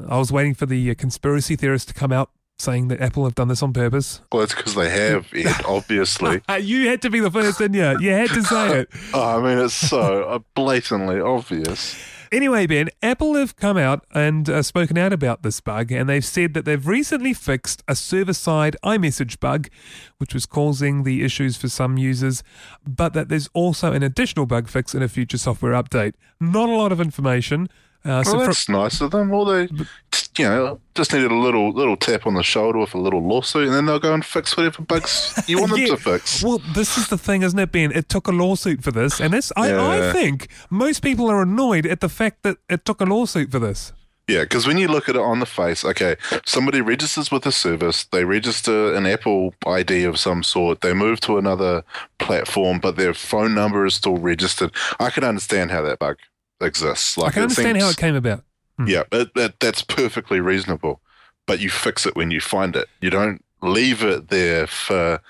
I 0.08 0.18
was 0.18 0.32
waiting 0.32 0.54
for 0.54 0.66
the 0.66 0.90
uh, 0.90 0.94
conspiracy 0.94 1.56
theorists 1.56 1.86
to 1.92 1.94
come 1.94 2.12
out 2.12 2.30
saying 2.62 2.88
that 2.88 3.00
Apple 3.00 3.24
have 3.24 3.34
done 3.34 3.48
this 3.48 3.62
on 3.62 3.72
purpose. 3.72 4.20
Well, 4.32 4.42
it's 4.42 4.54
because 4.54 4.74
they 4.74 4.88
have, 4.88 5.26
Ed, 5.34 5.60
obviously. 5.66 6.40
you 6.60 6.88
had 6.88 7.02
to 7.02 7.10
be 7.10 7.20
the 7.20 7.30
first, 7.30 7.58
didn't 7.58 7.74
you? 7.74 7.98
You 8.00 8.12
had 8.12 8.30
to 8.30 8.42
say 8.42 8.80
it. 8.80 8.88
oh, 9.14 9.38
I 9.38 9.42
mean, 9.42 9.58
it's 9.64 9.74
so 9.74 10.24
uh, 10.24 10.38
blatantly 10.54 11.20
obvious. 11.20 11.96
Anyway, 12.32 12.66
Ben, 12.66 12.88
Apple 13.02 13.34
have 13.34 13.56
come 13.56 13.76
out 13.76 14.06
and 14.14 14.48
uh, 14.48 14.62
spoken 14.62 14.96
out 14.96 15.12
about 15.12 15.42
this 15.42 15.60
bug, 15.60 15.92
and 15.92 16.08
they've 16.08 16.24
said 16.24 16.54
that 16.54 16.64
they've 16.64 16.86
recently 16.86 17.34
fixed 17.34 17.82
a 17.86 17.94
server 17.94 18.32
side 18.32 18.74
iMessage 18.82 19.38
bug, 19.38 19.68
which 20.16 20.32
was 20.32 20.46
causing 20.46 21.02
the 21.02 21.24
issues 21.24 21.58
for 21.58 21.68
some 21.68 21.98
users, 21.98 22.42
but 22.86 23.12
that 23.12 23.28
there's 23.28 23.50
also 23.52 23.92
an 23.92 24.02
additional 24.02 24.46
bug 24.46 24.66
fix 24.66 24.94
in 24.94 25.02
a 25.02 25.08
future 25.08 25.36
software 25.36 25.74
update. 25.74 26.14
Not 26.40 26.70
a 26.70 26.74
lot 26.74 26.90
of 26.90 27.02
information. 27.02 27.68
Uh, 28.04 28.22
so 28.24 28.36
Well, 28.36 28.46
that's 28.46 28.68
nice 28.68 29.00
of 29.00 29.12
them. 29.12 29.28
Well, 29.28 29.44
they, 29.44 29.68
just, 30.10 30.38
you 30.38 30.44
know, 30.44 30.80
just 30.94 31.12
needed 31.12 31.30
a 31.30 31.36
little 31.36 31.72
little 31.72 31.96
tap 31.96 32.26
on 32.26 32.34
the 32.34 32.42
shoulder 32.42 32.78
with 32.78 32.94
a 32.94 32.98
little 32.98 33.22
lawsuit, 33.22 33.66
and 33.66 33.74
then 33.74 33.86
they'll 33.86 34.00
go 34.00 34.12
and 34.12 34.24
fix 34.24 34.56
whatever 34.56 34.82
bugs 34.82 35.40
you 35.46 35.60
want 35.60 35.72
them 35.72 35.86
to 35.86 35.96
fix. 35.96 36.42
Well, 36.42 36.60
this 36.74 36.98
is 36.98 37.08
the 37.08 37.18
thing, 37.18 37.42
isn't 37.42 37.58
it, 37.58 37.70
Ben? 37.70 37.92
It 37.92 38.08
took 38.08 38.26
a 38.26 38.32
lawsuit 38.32 38.82
for 38.82 38.90
this, 38.90 39.20
and 39.20 39.32
this 39.32 39.52
I, 39.56 40.08
I 40.08 40.12
think 40.12 40.48
most 40.70 41.00
people 41.02 41.30
are 41.30 41.42
annoyed 41.42 41.86
at 41.86 42.00
the 42.00 42.08
fact 42.08 42.42
that 42.42 42.56
it 42.68 42.84
took 42.84 43.00
a 43.00 43.04
lawsuit 43.04 43.50
for 43.50 43.58
this. 43.58 43.92
Yeah, 44.28 44.42
because 44.42 44.66
when 44.66 44.78
you 44.78 44.86
look 44.86 45.08
at 45.08 45.16
it 45.16 45.20
on 45.20 45.40
the 45.40 45.46
face, 45.46 45.84
okay, 45.84 46.16
somebody 46.46 46.80
registers 46.80 47.30
with 47.32 47.44
a 47.44 47.52
service, 47.52 48.04
they 48.04 48.24
register 48.24 48.94
an 48.94 49.04
Apple 49.04 49.52
ID 49.66 50.04
of 50.04 50.18
some 50.18 50.44
sort, 50.44 50.80
they 50.80 50.94
move 50.94 51.18
to 51.20 51.38
another 51.38 51.82
platform, 52.18 52.78
but 52.78 52.96
their 52.96 53.14
phone 53.14 53.52
number 53.52 53.84
is 53.84 53.94
still 53.94 54.16
registered. 54.16 54.72
I 55.00 55.10
can 55.10 55.24
understand 55.24 55.72
how 55.72 55.82
that 55.82 55.98
bug 55.98 56.18
exists. 56.62 57.16
Like 57.16 57.28
I 57.28 57.32
can 57.32 57.42
understand 57.42 57.78
how 57.80 57.88
it 57.90 57.96
came 57.96 58.14
about. 58.14 58.44
Yeah, 58.86 59.02
it, 59.12 59.30
it, 59.36 59.60
that's 59.60 59.82
perfectly 59.82 60.40
reasonable. 60.40 61.00
But 61.46 61.60
you 61.60 61.70
fix 61.70 62.06
it 62.06 62.14
when 62.16 62.30
you 62.30 62.40
find 62.40 62.74
it. 62.76 62.88
You 63.00 63.10
don't 63.10 63.44
leave 63.62 64.02
it 64.02 64.28
there 64.28 64.66
for 64.66 65.20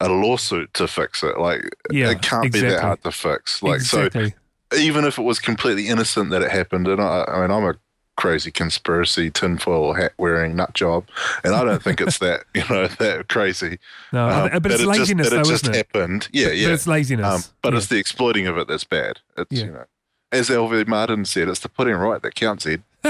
a 0.00 0.08
lawsuit 0.08 0.72
to 0.74 0.86
fix 0.88 1.22
it. 1.22 1.38
Like 1.38 1.62
Yeah, 1.90 2.10
it 2.10 2.22
can't 2.22 2.52
be 2.52 2.60
that 2.60 2.80
hard 2.82 3.02
to 3.04 3.10
fix. 3.12 3.62
Like 3.62 3.76
exactly. 3.76 4.34
so, 4.72 4.76
even 4.78 5.04
if 5.04 5.18
it 5.18 5.22
was 5.22 5.38
completely 5.38 5.88
innocent 5.88 6.30
that 6.30 6.42
it 6.42 6.50
happened, 6.50 6.86
and 6.88 7.00
I, 7.00 7.24
I 7.26 7.40
mean, 7.42 7.50
I'm 7.50 7.64
a 7.64 7.74
crazy 8.16 8.50
conspiracy 8.50 9.30
tinfoil 9.30 9.94
hat 9.94 10.12
wearing 10.18 10.54
nut 10.54 10.74
job, 10.74 11.06
and 11.42 11.54
I 11.54 11.64
don't 11.64 11.82
think 11.82 12.00
it's 12.00 12.18
that 12.26 12.44
you 12.54 12.62
know 12.68 12.86
that 12.86 13.28
crazy. 13.28 13.78
No, 14.12 14.28
Um, 14.28 14.50
but 14.52 14.62
that 14.64 14.72
it's 14.72 14.82
it 14.82 14.86
just- 14.86 14.98
laziness, 14.98 15.30
though, 15.30 15.40
it 15.40 15.44
just 15.46 15.62
isn't 15.64 15.74
it? 15.74 15.76
happened. 15.76 16.28
Yeah, 16.32 16.48
yeah. 16.48 16.66
But 16.68 16.74
it's 16.74 16.86
laziness. 16.86 17.26
Um, 17.26 17.42
but 17.62 17.72
Yeah. 17.72 17.78
it's 17.78 17.86
the 17.88 17.98
exploiting 17.98 18.46
of 18.46 18.58
it 18.58 18.68
that's 18.68 18.84
bad. 18.84 19.20
It's 19.38 19.50
Yeah. 19.52 19.64
you 19.64 19.72
know, 19.72 19.84
as 20.32 20.48
Elvie 20.48 20.86
Martin 20.86 21.24
said, 21.24 21.48
it's 21.48 21.60
the 21.60 21.68
putting 21.68 21.94
right 21.94 22.20
that 22.22 22.34
counts, 22.34 22.66
Ed. 22.66 22.82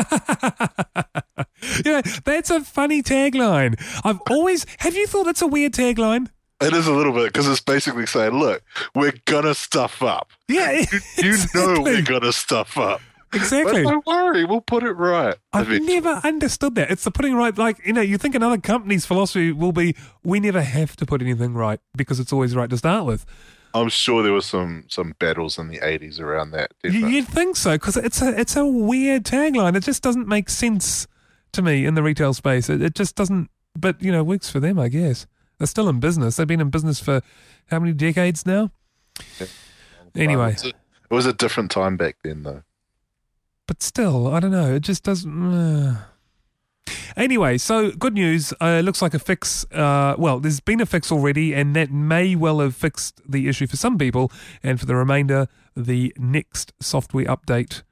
you 1.84 1.92
know, 1.92 2.00
that's 2.24 2.50
a 2.50 2.60
funny 2.60 3.02
tagline. 3.02 3.80
I've 4.04 4.20
always 4.30 4.66
have 4.78 4.96
you 4.96 5.06
thought 5.06 5.24
that's 5.24 5.42
a 5.42 5.46
weird 5.46 5.72
tagline? 5.72 6.28
It 6.60 6.72
is 6.74 6.86
a 6.86 6.92
little 6.92 7.12
bit 7.12 7.32
because 7.32 7.48
it's 7.48 7.60
basically 7.60 8.06
saying, 8.06 8.32
"Look, 8.38 8.62
we're 8.94 9.14
gonna 9.24 9.54
stuff 9.54 10.02
up. 10.02 10.30
Yeah, 10.48 10.84
You 11.18 11.36
know 11.54 11.80
we're 11.80 12.02
gonna 12.02 12.32
stuff 12.32 12.76
up. 12.78 13.00
exactly. 13.32 13.82
But 13.82 13.90
don't 13.90 14.06
worry, 14.06 14.44
we'll 14.44 14.60
put 14.60 14.82
it 14.82 14.92
right." 14.92 15.36
I've 15.52 15.68
Eventually. 15.68 15.94
never 16.00 16.20
understood 16.26 16.74
that. 16.74 16.90
It's 16.90 17.04
the 17.04 17.10
putting 17.10 17.34
right, 17.34 17.56
like, 17.56 17.84
you 17.86 17.92
know, 17.94 18.02
you 18.02 18.18
think 18.18 18.34
another 18.34 18.58
company's 18.58 19.06
philosophy 19.06 19.52
will 19.52 19.72
be 19.72 19.96
we 20.22 20.38
never 20.38 20.60
have 20.62 20.96
to 20.96 21.06
put 21.06 21.22
anything 21.22 21.54
right 21.54 21.80
because 21.96 22.20
it's 22.20 22.32
always 22.32 22.54
right 22.54 22.68
to 22.70 22.76
start 22.76 23.06
with. 23.06 23.24
I'm 23.74 23.88
sure 23.88 24.22
there 24.22 24.32
was 24.32 24.46
some 24.46 24.84
some 24.88 25.14
battles 25.18 25.58
in 25.58 25.68
the 25.68 25.78
'80s 25.78 26.20
around 26.20 26.50
that. 26.52 26.72
Definitely. 26.82 27.14
you'd 27.16 27.28
think 27.28 27.56
so 27.56 27.72
because 27.72 27.96
it's 27.96 28.20
a, 28.22 28.38
it's 28.38 28.56
a 28.56 28.66
weird 28.66 29.24
tagline. 29.24 29.76
It 29.76 29.84
just 29.84 30.02
doesn't 30.02 30.26
make 30.28 30.48
sense 30.50 31.06
to 31.52 31.62
me 31.62 31.86
in 31.86 31.94
the 31.94 32.02
retail 32.02 32.34
space. 32.34 32.68
It, 32.68 32.82
it 32.82 32.94
just 32.94 33.16
doesn't, 33.16 33.50
but, 33.76 34.00
you 34.02 34.10
know, 34.12 34.22
works 34.24 34.48
for 34.50 34.60
them, 34.60 34.78
I 34.78 34.88
guess. 34.88 35.26
They're 35.58 35.66
still 35.66 35.88
in 35.88 35.98
business. 36.00 36.36
They've 36.36 36.46
been 36.46 36.60
in 36.60 36.70
business 36.70 37.00
for 37.00 37.22
how 37.66 37.78
many 37.80 37.92
decades 37.92 38.46
now? 38.46 38.70
Anyway. 40.14 40.50
It 40.50 40.54
was 40.54 40.64
a- 40.64 40.68
it 40.68 41.14
was 41.14 41.26
a 41.26 41.32
different 41.32 41.70
time 41.72 41.96
back 41.96 42.16
then, 42.22 42.44
though. 42.44 42.62
but 43.66 43.82
still, 43.82 44.28
I 44.28 44.38
don't 44.40 44.52
know. 44.52 44.74
It 44.74 44.80
just 44.82 45.02
doesn't. 45.02 45.52
Uh. 45.54 45.96
Anyway, 47.16 47.58
so 47.58 47.90
good 47.90 48.14
news. 48.14 48.52
Uh, 48.60 48.78
it 48.80 48.82
looks 48.82 49.02
like 49.02 49.14
a 49.14 49.18
fix. 49.18 49.64
Uh, 49.72 50.14
well, 50.18 50.40
there's 50.40 50.60
been 50.60 50.80
a 50.80 50.86
fix 50.86 51.10
already, 51.10 51.54
and 51.54 51.74
that 51.76 51.90
may 51.90 52.34
well 52.34 52.60
have 52.60 52.74
fixed 52.74 53.20
the 53.28 53.48
issue 53.48 53.66
for 53.66 53.76
some 53.76 53.98
people. 53.98 54.30
And 54.62 54.78
for 54.78 54.86
the 54.86 54.96
remainder, 54.96 55.48
the 55.76 56.12
next 56.16 56.72
software 56.80 57.26
update 57.26 57.82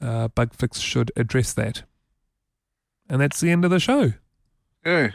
uh, 0.00 0.28
bug 0.28 0.54
fix 0.54 0.80
should 0.80 1.12
address 1.16 1.52
that. 1.54 1.82
And 3.08 3.20
that's 3.20 3.40
the 3.40 3.50
end 3.50 3.64
of 3.64 3.70
the 3.70 3.80
show. 3.80 4.12
Yeah. 4.84 5.10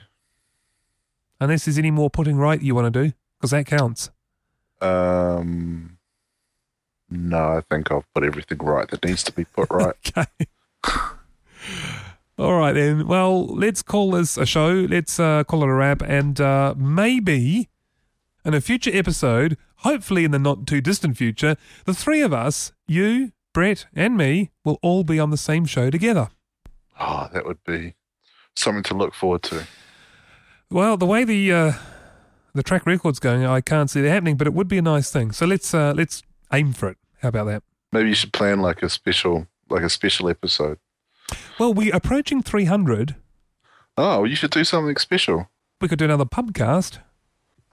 Unless 1.39 1.65
there's 1.65 1.77
any 1.77 1.91
more 1.91 2.09
putting 2.09 2.37
right 2.37 2.61
you 2.61 2.75
want 2.75 2.93
to 2.93 3.03
do, 3.03 3.13
because 3.37 3.51
that 3.51 3.65
counts. 3.65 4.09
Um. 4.81 5.97
No, 7.09 7.57
I 7.57 7.61
think 7.69 7.91
I've 7.91 8.11
put 8.13 8.23
everything 8.23 8.57
right 8.57 8.87
that 8.89 9.05
needs 9.05 9.23
to 9.23 9.31
be 9.31 9.45
put 9.45 9.69
right. 9.69 9.95
Okay. 10.85 11.87
All 12.37 12.57
right 12.57 12.73
then. 12.73 13.07
Well, 13.07 13.45
let's 13.45 13.83
call 13.83 14.11
this 14.11 14.37
a 14.37 14.45
show. 14.45 14.87
Let's 14.89 15.19
uh, 15.19 15.43
call 15.43 15.63
it 15.63 15.69
a 15.69 15.73
wrap, 15.73 16.01
and 16.01 16.39
uh, 16.41 16.73
maybe 16.75 17.69
in 18.43 18.53
a 18.53 18.61
future 18.61 18.91
episode, 18.93 19.55
hopefully 19.77 20.23
in 20.25 20.31
the 20.31 20.39
not 20.39 20.65
too 20.65 20.81
distant 20.81 21.15
future, 21.17 21.55
the 21.85 21.93
three 21.93 22.21
of 22.21 22.33
us, 22.33 22.73
you, 22.87 23.31
Brett, 23.53 23.85
and 23.93 24.17
me, 24.17 24.49
will 24.65 24.79
all 24.81 25.03
be 25.03 25.19
on 25.19 25.29
the 25.29 25.37
same 25.37 25.65
show 25.65 25.89
together. 25.89 26.29
oh, 26.99 27.29
that 27.33 27.45
would 27.45 27.63
be 27.65 27.93
something 28.55 28.83
to 28.83 28.93
look 28.95 29.13
forward 29.13 29.43
to. 29.43 29.67
Well, 30.69 30.97
the 30.97 31.05
way 31.05 31.23
the 31.23 31.51
uh, 31.53 31.73
the 32.55 32.63
track 32.63 32.85
record's 32.87 33.19
going, 33.19 33.45
I 33.45 33.61
can't 33.61 33.89
see 33.91 34.01
that 34.01 34.09
happening, 34.09 34.37
but 34.37 34.47
it 34.47 34.53
would 34.53 34.67
be 34.67 34.79
a 34.79 34.81
nice 34.81 35.11
thing. 35.11 35.31
So 35.31 35.45
let's 35.45 35.71
uh, 35.73 35.93
let's 35.95 36.23
aim 36.51 36.73
for 36.73 36.89
it. 36.89 36.97
How 37.21 37.29
about 37.29 37.45
that? 37.45 37.63
Maybe 37.91 38.09
you 38.09 38.15
should 38.15 38.33
plan 38.33 38.59
like 38.59 38.81
a 38.81 38.89
special, 38.89 39.45
like 39.69 39.83
a 39.83 39.89
special 39.89 40.29
episode. 40.29 40.79
Well, 41.59 41.73
we're 41.73 41.95
approaching 41.95 42.41
300. 42.41 43.15
Oh, 43.97 44.23
you 44.23 44.35
should 44.35 44.51
do 44.51 44.63
something 44.63 44.95
special. 44.97 45.49
we 45.81 45.87
could 45.87 45.99
do 45.99 46.05
another 46.05 46.25
pubcast. 46.25 46.99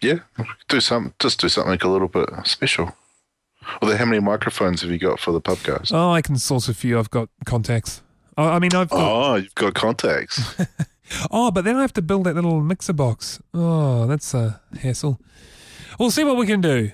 Yeah, 0.03 0.21
do 0.69 0.81
some, 0.81 1.15
just 1.19 1.41
do 1.41 1.49
something 1.49 1.71
like 1.71 1.85
a 1.85 1.89
little 1.89 2.09
bit 2.09 2.29
special. 2.45 2.95
Well, 3.83 3.95
how 3.97 4.07
many 4.07 4.21
microphones 4.21 4.81
have 4.83 4.91
you 4.91 4.99
got 4.99 5.21
for 5.21 5.33
the 5.33 5.41
podcast? 5.41 5.93
Oh, 5.93 6.11
I 6.11 6.23
can 6.23 6.37
source 6.37 6.69
a 6.69 6.75
few. 6.75 6.99
I've 6.99 7.11
got 7.11 7.29
contacts. 7.45 8.03
I 8.37 8.45
I 8.57 8.59
mean, 8.59 8.75
I've 8.75 8.89
got. 8.89 8.99
Oh, 9.01 9.35
you've 9.37 9.55
got 9.55 9.75
contacts. 9.75 10.55
Oh, 11.33 11.51
but 11.51 11.65
then 11.65 11.75
I 11.75 11.81
have 11.81 11.93
to 11.95 12.03
build 12.03 12.23
that 12.23 12.37
little 12.37 12.61
mixer 12.61 12.93
box. 12.93 13.43
Oh, 13.53 14.07
that's 14.07 14.33
a 14.33 14.61
hassle. 14.81 15.21
We'll 15.99 16.13
see 16.13 16.23
what 16.23 16.37
we 16.37 16.47
can 16.47 16.61
do. 16.61 16.93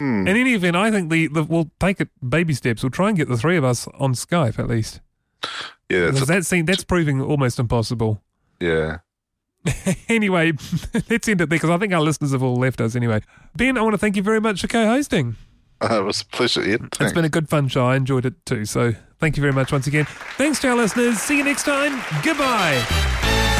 Hmm. 0.00 0.26
In 0.26 0.28
any 0.28 0.54
event, 0.54 0.76
I 0.76 0.90
think 0.90 1.10
the, 1.10 1.26
the 1.26 1.42
we'll 1.42 1.70
take 1.78 2.00
it 2.00 2.08
baby 2.26 2.54
steps. 2.54 2.82
We'll 2.82 2.88
try 2.88 3.08
and 3.08 3.18
get 3.18 3.28
the 3.28 3.36
three 3.36 3.58
of 3.58 3.62
us 3.64 3.86
on 3.98 4.14
Skype 4.14 4.58
at 4.58 4.66
least. 4.66 5.02
Yeah, 5.88 6.10
that's 6.10 6.26
that 6.26 6.46
seem, 6.46 6.66
that's 6.66 6.84
proving 6.84 7.20
almost 7.20 7.58
impossible. 7.58 8.22
yeah. 8.60 8.98
anyway, 10.08 10.52
let's 11.10 11.28
end 11.28 11.40
it 11.40 11.48
there 11.48 11.56
because 11.58 11.70
I 11.70 11.78
think 11.78 11.92
our 11.92 12.00
listeners 12.00 12.32
have 12.32 12.42
all 12.42 12.56
left 12.56 12.80
us 12.80 12.96
anyway. 12.96 13.22
Ben, 13.56 13.78
I 13.78 13.82
want 13.82 13.94
to 13.94 13.98
thank 13.98 14.16
you 14.16 14.22
very 14.22 14.40
much 14.40 14.60
for 14.60 14.68
co-hosting. 14.68 15.36
Uh, 15.80 16.00
it 16.00 16.04
was 16.04 16.22
a 16.22 16.26
pleasure, 16.26 16.62
Ed. 16.62 16.88
It's 17.00 17.12
been 17.12 17.24
a 17.24 17.30
good 17.30 17.48
fun 17.48 17.68
show. 17.68 17.86
I 17.86 17.96
enjoyed 17.96 18.24
it 18.24 18.34
too. 18.46 18.64
So 18.64 18.94
thank 19.18 19.36
you 19.36 19.40
very 19.40 19.52
much 19.52 19.72
once 19.72 19.86
again. 19.86 20.06
Thanks 20.36 20.60
to 20.60 20.68
our 20.68 20.76
listeners. 20.76 21.18
See 21.18 21.38
you 21.38 21.44
next 21.44 21.64
time. 21.64 22.02
Goodbye. 22.22 23.50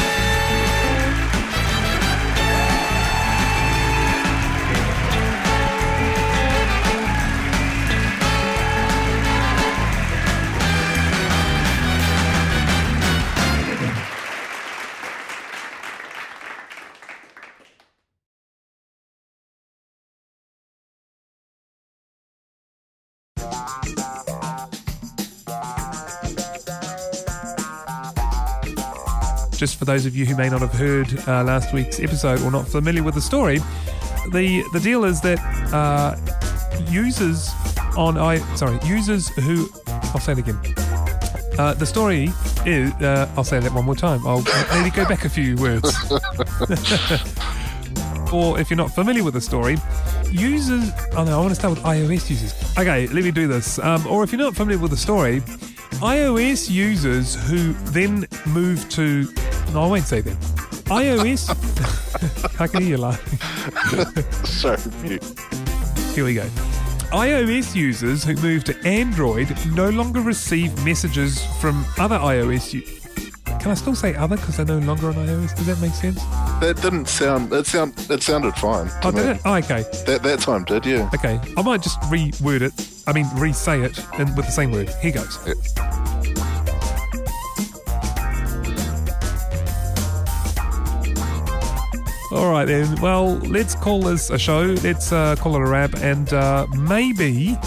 Just 29.65 29.79
for 29.79 29.85
those 29.85 30.05
of 30.05 30.15
you 30.15 30.27
who 30.27 30.35
may 30.35 30.47
not 30.47 30.61
have 30.61 30.73
heard 30.73 31.07
uh, 31.27 31.43
last 31.43 31.73
week's 31.73 31.99
episode 31.99 32.39
or 32.43 32.51
not 32.51 32.67
familiar 32.67 33.01
with 33.01 33.15
the 33.15 33.21
story, 33.21 33.57
the 34.31 34.63
the 34.73 34.79
deal 34.79 35.05
is 35.05 35.21
that 35.21 35.39
uh, 35.73 36.15
users 36.87 37.49
on 37.97 38.15
i 38.15 38.37
sorry 38.55 38.77
users 38.85 39.29
who 39.29 39.67
I'll 39.87 40.19
say 40.19 40.33
it 40.33 40.37
again. 40.37 40.59
Uh, 41.57 41.73
the 41.73 41.85
story 41.87 42.29
is 42.63 42.93
uh, 43.01 43.27
I'll 43.35 43.43
say 43.43 43.59
that 43.59 43.73
one 43.73 43.85
more 43.85 43.95
time. 43.95 44.21
I'll 44.27 44.43
maybe 44.71 44.91
go 44.91 45.03
back 45.05 45.25
a 45.25 45.29
few 45.29 45.55
words. 45.55 45.91
or 48.31 48.59
if 48.59 48.69
you're 48.69 48.77
not 48.77 48.93
familiar 48.93 49.23
with 49.23 49.33
the 49.33 49.41
story, 49.41 49.77
users. 50.29 50.91
Oh 51.13 51.23
no, 51.23 51.39
I 51.39 51.41
want 51.41 51.49
to 51.49 51.55
start 51.55 51.73
with 51.73 51.83
iOS 51.83 52.29
users. 52.29 52.53
Okay, 52.77 53.07
let 53.07 53.23
me 53.23 53.31
do 53.31 53.47
this. 53.47 53.79
Um, 53.79 54.05
or 54.05 54.23
if 54.23 54.31
you're 54.31 54.41
not 54.41 54.55
familiar 54.55 54.79
with 54.79 54.91
the 54.91 54.97
story, 54.97 55.41
iOS 56.01 56.69
users 56.69 57.35
who 57.47 57.71
then 57.93 58.27
move 58.45 58.87
to. 58.89 59.27
No, 59.73 59.83
I 59.83 59.87
won't 59.87 60.03
say 60.05 60.21
them. 60.21 60.37
iOS. 60.85 61.49
I 62.61 62.67
can 62.67 62.81
hear 62.81 62.91
you 62.91 62.97
laughing. 62.97 63.39
so 64.45 64.75
mute. 65.01 65.23
Here 66.13 66.23
we 66.23 66.33
go. 66.35 66.43
iOS 67.11 67.75
users 67.75 68.23
who 68.23 68.35
move 68.37 68.63
to 68.65 68.87
Android 68.87 69.53
no 69.73 69.89
longer 69.89 70.21
receive 70.21 70.71
messages 70.85 71.43
from 71.59 71.85
other 71.97 72.17
iOS. 72.17 72.73
U- 72.73 72.81
Can 73.59 73.71
I 73.71 73.73
still 73.73 73.95
say 73.95 74.15
other 74.15 74.37
because 74.37 74.55
they're 74.57 74.65
no 74.65 74.79
longer 74.79 75.07
on 75.07 75.15
iOS? 75.15 75.55
Does 75.55 75.65
that 75.67 75.79
make 75.81 75.93
sense? 75.93 76.23
That 76.61 76.79
didn't 76.81 77.07
sound. 77.09 77.49
That 77.49 77.65
sound. 77.67 77.95
That 78.07 78.23
sounded 78.23 78.55
fine. 78.55 78.89
Oh, 79.03 79.11
did 79.11 79.25
me. 79.25 79.31
it? 79.31 79.41
Oh, 79.43 79.55
okay. 79.55 79.83
That 80.05 80.21
that 80.23 80.39
time 80.39 80.63
did, 80.63 80.85
yeah. 80.85 81.09
Okay, 81.13 81.39
I 81.57 81.61
might 81.61 81.81
just 81.81 81.99
reword 82.03 82.61
it. 82.61 82.71
I 83.07 83.13
mean, 83.13 83.27
re-say 83.35 83.81
it 83.81 83.99
in, 84.17 84.33
with 84.35 84.45
the 84.45 84.51
same 84.51 84.71
word. 84.71 84.89
Here 85.01 85.11
goes. 85.11 85.37
All 92.35 92.51
right 92.51 92.65
then. 92.65 92.99
Well, 92.99 93.37
let's 93.37 93.75
call 93.75 94.01
this 94.01 94.29
a 94.29 94.37
show. 94.37 94.75
Let's 94.83 95.13
uh, 95.13 95.37
call 95.37 95.55
it 95.55 95.61
a 95.61 95.65
wrap, 95.65 95.95
and 95.95 96.33
uh, 96.33 96.67
maybe 96.77 97.57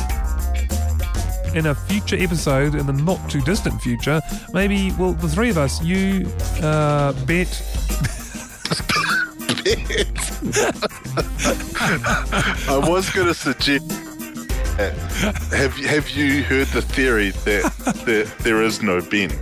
in 1.54 1.64
a 1.64 1.74
future 1.74 2.16
episode, 2.16 2.74
in 2.74 2.86
the 2.86 2.92
not 2.92 3.30
too 3.30 3.40
distant 3.40 3.80
future, 3.80 4.20
maybe 4.52 4.92
well, 4.98 5.14
the 5.14 5.26
three 5.26 5.48
of 5.48 5.56
us, 5.56 5.82
you, 5.82 6.30
uh, 6.62 7.14
Bet, 7.24 7.48
I 12.68 12.78
was 12.86 13.08
going 13.10 13.28
to 13.28 13.34
suggest. 13.34 13.90
Have 15.50 15.78
have 15.78 16.10
you 16.10 16.44
heard 16.44 16.66
the 16.68 16.82
theory 16.82 17.30
that 17.30 17.72
that 18.04 18.30
there 18.40 18.62
is 18.62 18.82
no 18.82 19.00
Ben? 19.00 19.32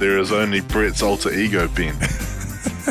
There 0.00 0.18
is 0.18 0.32
only 0.32 0.62
Brett's 0.62 1.00
alter 1.00 1.32
ego 1.32 1.68
Ben. 1.68 1.96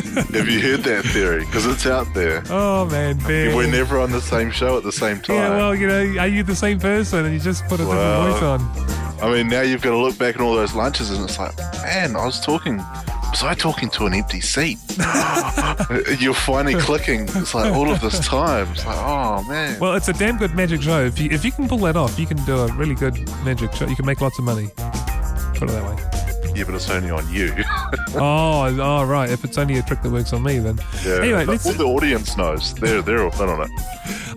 Have 0.04 0.48
you 0.48 0.60
heard 0.60 0.80
that 0.84 1.04
theory? 1.06 1.44
Because 1.44 1.66
it's 1.66 1.86
out 1.86 2.06
there. 2.14 2.42
Oh 2.50 2.86
man, 2.86 3.18
Ben. 3.18 3.54
We're 3.54 3.70
never 3.70 3.98
on 4.00 4.10
the 4.12 4.20
same 4.20 4.50
show 4.50 4.76
at 4.76 4.82
the 4.84 4.92
same 4.92 5.20
time. 5.20 5.36
Yeah, 5.36 5.50
well, 5.56 5.74
you 5.74 5.86
know, 5.86 6.20
are 6.20 6.28
you 6.28 6.42
the 6.42 6.56
same 6.56 6.78
person? 6.78 7.24
And 7.24 7.34
you 7.34 7.40
just 7.40 7.64
put 7.66 7.80
a 7.80 7.86
Well, 7.86 8.32
different 8.32 8.62
voice 8.62 8.84
on. 9.20 9.20
I 9.20 9.32
mean, 9.32 9.48
now 9.48 9.62
you've 9.62 9.82
got 9.82 9.90
to 9.90 9.96
look 9.96 10.16
back 10.16 10.36
at 10.36 10.40
all 10.40 10.54
those 10.54 10.74
lunches, 10.74 11.10
and 11.10 11.24
it's 11.24 11.38
like, 11.38 11.56
man, 11.82 12.14
I 12.14 12.24
was 12.24 12.40
talking. 12.40 12.76
Was 13.30 13.42
I 13.42 13.52
talking 13.54 13.90
to 13.90 14.06
an 14.06 14.14
empty 14.14 14.40
seat? 14.40 14.78
You're 16.18 16.32
finally 16.32 16.74
clicking. 16.80 17.22
It's 17.34 17.54
like 17.54 17.72
all 17.74 17.90
of 17.90 18.00
this 18.00 18.26
time. 18.26 18.68
It's 18.72 18.86
like, 18.86 18.96
oh 18.98 19.42
man. 19.48 19.78
Well, 19.78 19.94
it's 19.94 20.08
a 20.08 20.14
damn 20.14 20.38
good 20.38 20.54
magic 20.54 20.80
show. 20.82 21.04
If 21.04 21.18
you 21.20 21.28
if 21.30 21.44
you 21.44 21.52
can 21.52 21.68
pull 21.68 21.78
that 21.78 21.96
off, 21.96 22.18
you 22.18 22.26
can 22.26 22.38
do 22.44 22.56
a 22.56 22.72
really 22.74 22.94
good 22.94 23.14
magic 23.44 23.74
show. 23.74 23.86
You 23.86 23.96
can 23.96 24.06
make 24.06 24.20
lots 24.22 24.38
of 24.38 24.44
money. 24.44 24.68
Put 25.54 25.68
it 25.68 25.72
that 25.72 25.84
way. 25.84 26.17
Yeah, 26.58 26.64
but 26.64 26.74
it's 26.74 26.90
only 26.90 27.10
on 27.10 27.30
you. 27.32 27.54
Oh, 28.14 28.64
oh, 28.80 29.04
right. 29.04 29.28
If 29.30 29.44
it's 29.44 29.58
only 29.58 29.76
a 29.78 29.82
trick 29.82 30.00
that 30.02 30.10
works 30.10 30.32
on 30.32 30.42
me, 30.42 30.58
then. 30.58 30.78
yeah. 31.04 31.20
Anyway, 31.20 31.44
let's. 31.44 31.66
all 31.66 31.72
the 31.74 31.84
audience 31.84 32.36
knows. 32.38 32.74
They're 32.74 33.02
they're 33.02 33.22
all 33.22 33.42
in 33.42 33.48
on 33.50 33.60
it. 33.62 33.70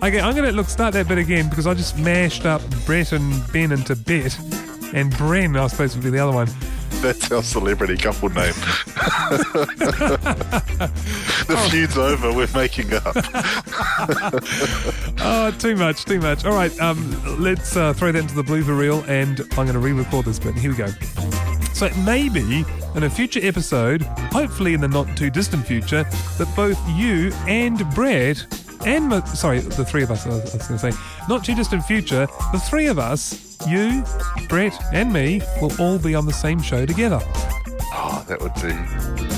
Okay, 0.02 0.20
I'm 0.20 0.36
gonna 0.36 0.52
look 0.52 0.68
start 0.68 0.92
that 0.92 1.08
bit 1.08 1.16
again 1.18 1.48
because 1.48 1.66
I 1.66 1.72
just 1.74 1.98
mashed 1.98 2.44
up 2.44 2.60
Brett 2.84 3.12
and 3.12 3.42
Ben 3.52 3.72
into 3.72 3.96
Bet, 3.96 4.38
and 4.92 5.10
Bren 5.14 5.58
I 5.58 5.66
suppose 5.68 5.96
would 5.96 6.04
be 6.04 6.10
the 6.10 6.18
other 6.18 6.32
one. 6.34 6.48
That's 7.00 7.32
our 7.32 7.42
celebrity 7.42 7.96
couple 7.96 8.28
name. 8.28 8.52
the 11.48 11.68
feud's 11.70 11.96
over. 11.98 12.32
We're 12.32 12.46
making 12.54 12.92
up. 12.94 13.16
Oh, 15.24 15.52
too 15.52 15.76
much, 15.76 16.04
too 16.04 16.18
much. 16.20 16.44
All 16.44 16.52
right, 16.54 16.76
um, 16.80 17.40
let's 17.40 17.76
uh, 17.76 17.92
throw 17.92 18.10
that 18.10 18.18
into 18.18 18.34
the 18.34 18.42
blooper 18.42 18.76
reel, 18.76 19.04
and 19.06 19.40
I'm 19.40 19.66
going 19.66 19.72
to 19.74 19.78
re-record 19.78 20.24
this 20.24 20.40
bit. 20.40 20.54
Here 20.56 20.70
we 20.72 20.76
go. 20.76 20.88
So 21.72 21.88
maybe 22.04 22.64
in 22.94 23.02
a 23.02 23.10
future 23.10 23.40
episode, 23.42 24.02
hopefully 24.32 24.74
in 24.74 24.80
the 24.80 24.88
not 24.88 25.16
too 25.16 25.30
distant 25.30 25.66
future, 25.66 26.04
that 26.38 26.52
both 26.54 26.78
you 26.90 27.32
and 27.46 27.78
Brad 27.94 28.40
and 28.84 29.08
my, 29.08 29.24
sorry, 29.24 29.60
the 29.60 29.84
three 29.84 30.02
of 30.02 30.10
us. 30.10 30.26
I 30.26 30.30
was, 30.30 30.42
was 30.42 30.68
going 30.68 30.78
to 30.78 30.92
say 30.92 30.92
not 31.28 31.44
too 31.44 31.54
distant 31.54 31.84
future. 31.84 32.26
The 32.52 32.58
three 32.58 32.86
of 32.86 32.98
us, 32.98 33.56
you, 33.66 34.04
Brett, 34.48 34.74
and 34.92 35.12
me, 35.12 35.40
will 35.60 35.72
all 35.80 35.98
be 35.98 36.14
on 36.14 36.26
the 36.26 36.32
same 36.32 36.60
show 36.60 36.84
together. 36.84 37.20
Oh, 37.94 38.24
that 38.28 38.40
would 38.40 38.54
be 38.54 39.31